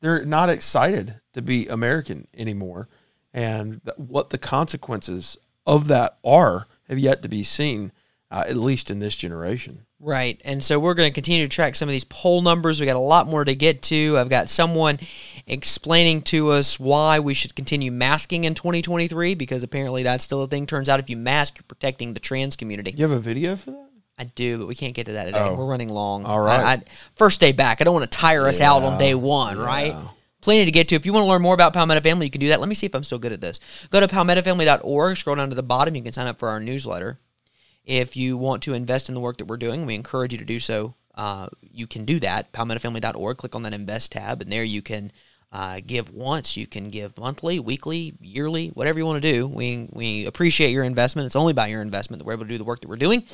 [0.00, 2.88] they're not excited to be American anymore,
[3.32, 7.90] and what the consequences of that are have yet to be seen,
[8.30, 9.86] uh, at least in this generation.
[9.98, 12.78] Right, and so we're going to continue to track some of these poll numbers.
[12.78, 14.18] We got a lot more to get to.
[14.18, 14.98] I've got someone
[15.46, 20.46] explaining to us why we should continue masking in 2023 because apparently that's still a
[20.46, 20.66] thing.
[20.66, 22.92] Turns out if you mask, you're protecting the trans community.
[22.94, 23.88] You have a video for that?
[24.16, 25.40] I do, but we can't get to that today.
[25.40, 25.54] Oh.
[25.54, 26.24] We're running long.
[26.24, 26.60] All right.
[26.60, 26.82] I, I,
[27.16, 27.80] first day back.
[27.80, 28.72] I don't want to tire us yeah.
[28.72, 29.64] out on day one, yeah.
[29.64, 30.08] right?
[30.40, 30.94] Plenty to get to.
[30.94, 32.60] If you want to learn more about Palmetto Family, you can do that.
[32.60, 33.60] Let me see if I'm still good at this.
[33.90, 35.96] Go to palmettofamily.org, scroll down to the bottom.
[35.96, 37.18] You can sign up for our newsletter.
[37.84, 40.44] If you want to invest in the work that we're doing, we encourage you to
[40.44, 40.94] do so.
[41.14, 42.52] Uh, you can do that.
[42.52, 43.36] Palmettofamily.org.
[43.36, 45.12] Click on that Invest tab, and there you can
[45.52, 46.56] uh, give once.
[46.56, 49.46] You can give monthly, weekly, yearly, whatever you want to do.
[49.46, 51.26] We, we appreciate your investment.
[51.26, 53.24] It's only by your investment that we're able to do the work that we're doing.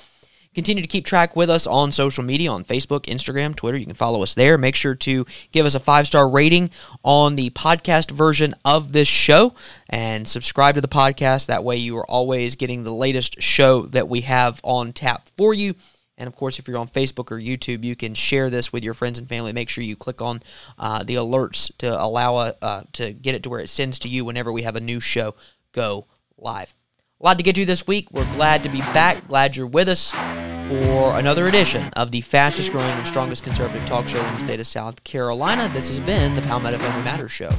[0.53, 3.79] Continue to keep track with us on social media on Facebook, Instagram, Twitter.
[3.79, 4.59] You can follow us there.
[4.59, 6.71] Make sure to give us a five star rating
[7.05, 9.55] on the podcast version of this show
[9.89, 11.47] and subscribe to the podcast.
[11.47, 15.55] That way, you are always getting the latest show that we have on tap for
[15.55, 15.77] you.
[16.19, 18.93] And of course, if you're on Facebook or YouTube, you can share this with your
[18.95, 19.53] friends and family.
[19.53, 20.43] Make sure you click on
[20.81, 24.25] uh, the alerts to allow uh, to get it to where it sends to you
[24.25, 25.37] whenever we have a new show
[25.71, 26.75] go live.
[27.21, 28.09] A lot to get to this week.
[28.13, 29.29] We're glad to be back.
[29.29, 34.09] Glad you're with us for another edition of the fastest growing and strongest conservative talk
[34.09, 35.71] show in the state of South Carolina.
[35.75, 37.51] This has been the Palmetto Family Matters Show.